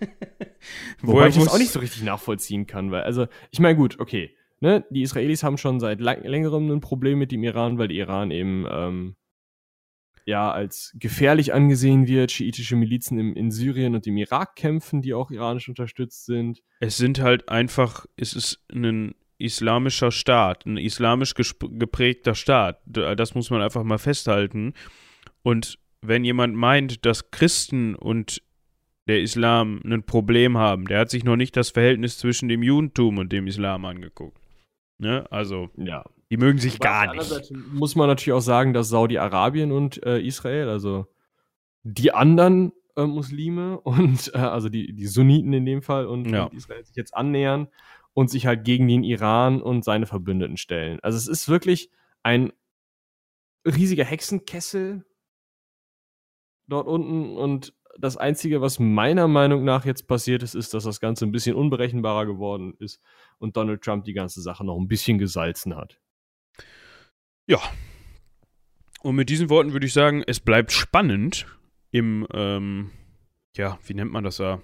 Wobei 1.02 1.28
ich 1.28 1.34
das 1.34 1.48
auch 1.48 1.58
nicht 1.58 1.72
so 1.72 1.78
richtig 1.78 2.02
nachvollziehen 2.04 2.66
kann, 2.66 2.90
weil, 2.90 3.02
also, 3.02 3.26
ich 3.50 3.60
meine, 3.60 3.76
gut, 3.76 4.00
okay, 4.00 4.34
ne, 4.60 4.86
die 4.88 5.02
Israelis 5.02 5.42
haben 5.42 5.58
schon 5.58 5.78
seit 5.78 6.00
längerem 6.00 6.70
ein 6.70 6.80
Problem 6.80 7.18
mit 7.18 7.32
dem 7.32 7.44
Iran, 7.44 7.76
weil 7.76 7.88
der 7.88 7.98
Iran 7.98 8.30
eben, 8.30 8.66
ähm, 8.70 9.16
ja, 10.24 10.50
als 10.50 10.96
gefährlich 10.98 11.52
angesehen 11.52 12.06
wird, 12.06 12.32
schiitische 12.32 12.76
Milizen 12.76 13.18
im, 13.18 13.36
in 13.36 13.50
Syrien 13.50 13.94
und 13.94 14.06
im 14.06 14.16
Irak 14.16 14.56
kämpfen, 14.56 15.02
die 15.02 15.12
auch 15.12 15.30
iranisch 15.30 15.68
unterstützt 15.68 16.24
sind. 16.24 16.62
Es 16.80 16.96
sind 16.96 17.20
halt 17.20 17.50
einfach, 17.50 18.06
es 18.16 18.32
ist 18.32 18.64
ein 18.72 19.14
islamischer 19.44 20.10
Staat, 20.10 20.66
ein 20.66 20.76
islamisch 20.76 21.34
geprägter 21.34 22.34
Staat. 22.34 22.80
Das 22.86 23.34
muss 23.34 23.50
man 23.50 23.62
einfach 23.62 23.84
mal 23.84 23.98
festhalten. 23.98 24.74
Und 25.42 25.78
wenn 26.00 26.24
jemand 26.24 26.54
meint, 26.54 27.04
dass 27.06 27.30
Christen 27.30 27.94
und 27.94 28.42
der 29.06 29.20
Islam 29.20 29.80
ein 29.84 30.04
Problem 30.04 30.56
haben, 30.56 30.86
der 30.86 31.00
hat 31.00 31.10
sich 31.10 31.24
noch 31.24 31.36
nicht 31.36 31.56
das 31.56 31.70
Verhältnis 31.70 32.18
zwischen 32.18 32.48
dem 32.48 32.62
Judentum 32.62 33.18
und 33.18 33.32
dem 33.32 33.46
Islam 33.46 33.84
angeguckt. 33.84 34.38
Ne? 34.98 35.30
Also, 35.30 35.70
ja. 35.76 36.04
die 36.30 36.36
mögen 36.36 36.58
sich 36.58 36.74
Aber 36.76 36.84
gar 36.84 37.14
nicht. 37.14 37.24
Seite 37.24 37.54
muss 37.72 37.96
man 37.96 38.08
natürlich 38.08 38.32
auch 38.32 38.40
sagen, 38.40 38.72
dass 38.72 38.88
Saudi-Arabien 38.88 39.72
und 39.72 40.02
äh, 40.06 40.20
Israel, 40.20 40.68
also 40.68 41.06
die 41.82 42.12
anderen 42.12 42.72
äh, 42.96 43.04
Muslime 43.04 43.78
und 43.80 44.32
äh, 44.34 44.38
also 44.38 44.68
die, 44.68 44.94
die 44.94 45.06
Sunniten 45.06 45.52
in 45.52 45.66
dem 45.66 45.82
Fall 45.82 46.06
und, 46.06 46.30
ja. 46.30 46.44
und 46.44 46.54
Israel 46.54 46.84
sich 46.84 46.96
jetzt 46.96 47.14
annähern 47.14 47.68
und 48.14 48.30
sich 48.30 48.46
halt 48.46 48.64
gegen 48.64 48.88
den 48.88 49.04
Iran 49.04 49.60
und 49.60 49.84
seine 49.84 50.06
Verbündeten 50.06 50.56
stellen. 50.56 50.98
Also 51.02 51.18
es 51.18 51.28
ist 51.28 51.48
wirklich 51.48 51.90
ein 52.22 52.52
riesiger 53.66 54.04
Hexenkessel 54.04 55.04
dort 56.66 56.86
unten 56.86 57.36
und 57.36 57.74
das 57.98 58.16
Einzige, 58.16 58.60
was 58.60 58.78
meiner 58.78 59.28
Meinung 59.28 59.64
nach 59.64 59.84
jetzt 59.84 60.06
passiert 60.08 60.42
ist, 60.42 60.54
ist, 60.54 60.74
dass 60.74 60.84
das 60.84 61.00
Ganze 61.00 61.24
ein 61.24 61.32
bisschen 61.32 61.54
unberechenbarer 61.54 62.26
geworden 62.26 62.74
ist 62.78 63.00
und 63.38 63.56
Donald 63.56 63.82
Trump 63.82 64.04
die 64.04 64.14
ganze 64.14 64.40
Sache 64.42 64.64
noch 64.64 64.78
ein 64.78 64.88
bisschen 64.88 65.18
gesalzen 65.18 65.76
hat. 65.76 66.00
Ja. 67.46 67.58
Und 69.02 69.16
mit 69.16 69.28
diesen 69.28 69.50
Worten 69.50 69.72
würde 69.72 69.86
ich 69.86 69.92
sagen, 69.92 70.24
es 70.26 70.40
bleibt 70.40 70.72
spannend 70.72 71.46
im, 71.90 72.26
ähm, 72.32 72.90
ja, 73.56 73.78
wie 73.86 73.94
nennt 73.94 74.10
man 74.10 74.24
das 74.24 74.38
da? 74.38 74.60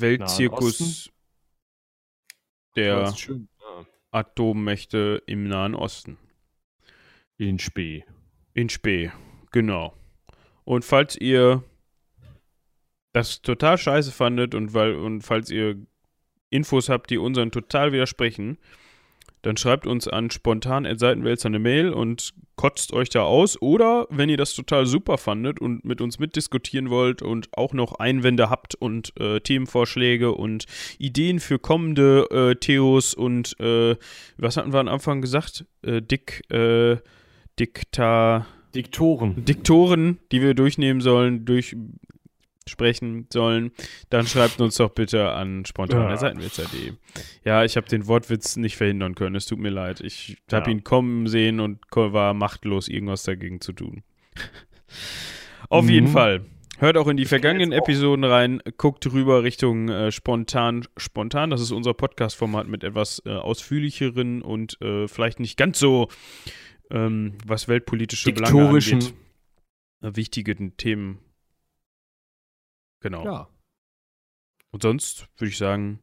Weltzirkus 0.00 1.10
der 2.76 3.14
ja. 3.28 3.86
Atommächte 4.10 5.22
im 5.26 5.46
Nahen 5.46 5.74
Osten. 5.74 6.18
In 7.36 7.58
Spee. 7.58 8.04
In 8.52 8.68
Spee, 8.68 9.12
genau. 9.52 9.94
Und 10.64 10.84
falls 10.84 11.16
ihr 11.16 11.62
das 13.12 13.42
total 13.42 13.78
scheiße 13.78 14.10
fandet 14.10 14.54
und, 14.54 14.74
weil, 14.74 14.96
und 14.96 15.22
falls 15.22 15.50
ihr 15.50 15.86
Infos 16.50 16.88
habt, 16.88 17.10
die 17.10 17.18
unseren 17.18 17.52
total 17.52 17.92
widersprechen, 17.92 18.58
dann 19.44 19.58
schreibt 19.58 19.86
uns 19.86 20.08
an 20.08 20.30
spontan 20.30 20.88
Seitenwälzer 20.96 21.48
eine 21.48 21.58
Mail 21.58 21.90
und 21.90 22.32
kotzt 22.56 22.94
euch 22.94 23.10
da 23.10 23.24
aus. 23.24 23.60
Oder 23.60 24.06
wenn 24.08 24.30
ihr 24.30 24.38
das 24.38 24.54
total 24.54 24.86
super 24.86 25.18
fandet 25.18 25.60
und 25.60 25.84
mit 25.84 26.00
uns 26.00 26.18
mitdiskutieren 26.18 26.88
wollt 26.88 27.20
und 27.20 27.48
auch 27.52 27.74
noch 27.74 27.98
Einwände 27.98 28.48
habt 28.48 28.74
und 28.74 29.12
äh, 29.20 29.40
Themenvorschläge 29.40 30.32
und 30.32 30.64
Ideen 30.98 31.40
für 31.40 31.58
kommende 31.58 32.26
äh, 32.30 32.54
Theos 32.54 33.12
und 33.12 33.60
äh, 33.60 33.96
was 34.38 34.56
hatten 34.56 34.72
wir 34.72 34.80
am 34.80 34.88
Anfang 34.88 35.20
gesagt? 35.20 35.66
Äh, 35.82 36.00
Dick, 36.00 36.50
äh, 36.50 36.96
Dikta. 37.58 38.46
Diktoren. 38.74 39.44
Diktoren, 39.44 40.18
die 40.32 40.40
wir 40.40 40.54
durchnehmen 40.54 41.02
sollen, 41.02 41.44
durchsprechen 42.64 43.26
sollen, 43.32 43.72
dann 44.10 44.26
schreibt 44.26 44.60
uns 44.60 44.76
doch 44.76 44.90
bitte 44.90 45.30
an 45.30 45.64
spontanerseitenwitzer.de. 45.64 46.92
Ja, 47.44 47.64
ich 47.64 47.76
habe 47.76 47.88
den 47.88 48.06
Wortwitz 48.06 48.56
nicht 48.56 48.76
verhindern 48.76 49.14
können, 49.14 49.36
es 49.36 49.46
tut 49.46 49.58
mir 49.58 49.70
leid. 49.70 50.00
Ich 50.00 50.36
habe 50.50 50.70
ja. 50.70 50.76
ihn 50.76 50.84
kommen 50.84 51.26
sehen 51.26 51.60
und 51.60 51.80
war 51.94 52.34
machtlos, 52.34 52.88
irgendwas 52.88 53.22
dagegen 53.22 53.60
zu 53.60 53.72
tun. 53.72 54.02
Auf 55.68 55.84
mhm. 55.84 55.90
jeden 55.90 56.08
Fall. 56.08 56.44
Hört 56.78 56.96
auch 56.96 57.06
in 57.06 57.16
die 57.16 57.24
vergangenen 57.24 57.70
Episoden 57.70 58.24
rein, 58.24 58.60
guckt 58.78 59.10
rüber 59.12 59.44
Richtung 59.44 59.88
äh, 59.88 60.10
Spontan. 60.10 60.86
Spontan, 60.96 61.50
das 61.50 61.60
ist 61.60 61.70
unser 61.70 61.94
Podcast-Format 61.94 62.66
mit 62.66 62.82
etwas 62.82 63.22
äh, 63.24 63.30
ausführlicheren 63.30 64.42
und 64.42 64.80
äh, 64.80 65.06
vielleicht 65.06 65.38
nicht 65.38 65.56
ganz 65.56 65.78
so 65.78 66.08
ähm, 66.90 67.34
was 67.46 67.68
weltpolitische 67.68 68.32
Belange 68.32 68.68
angeht, 68.68 69.14
äh, 70.02 70.16
wichtigen 70.16 70.76
Themen. 70.76 71.18
Genau. 73.04 73.22
Ja. 73.22 73.48
Und 74.72 74.82
sonst 74.82 75.28
würde 75.36 75.50
ich 75.50 75.58
sagen, 75.58 76.02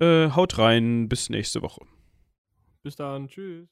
äh, 0.00 0.30
haut 0.30 0.58
rein, 0.58 1.08
bis 1.08 1.30
nächste 1.30 1.62
Woche. 1.62 1.86
Bis 2.82 2.96
dann, 2.96 3.28
tschüss. 3.28 3.66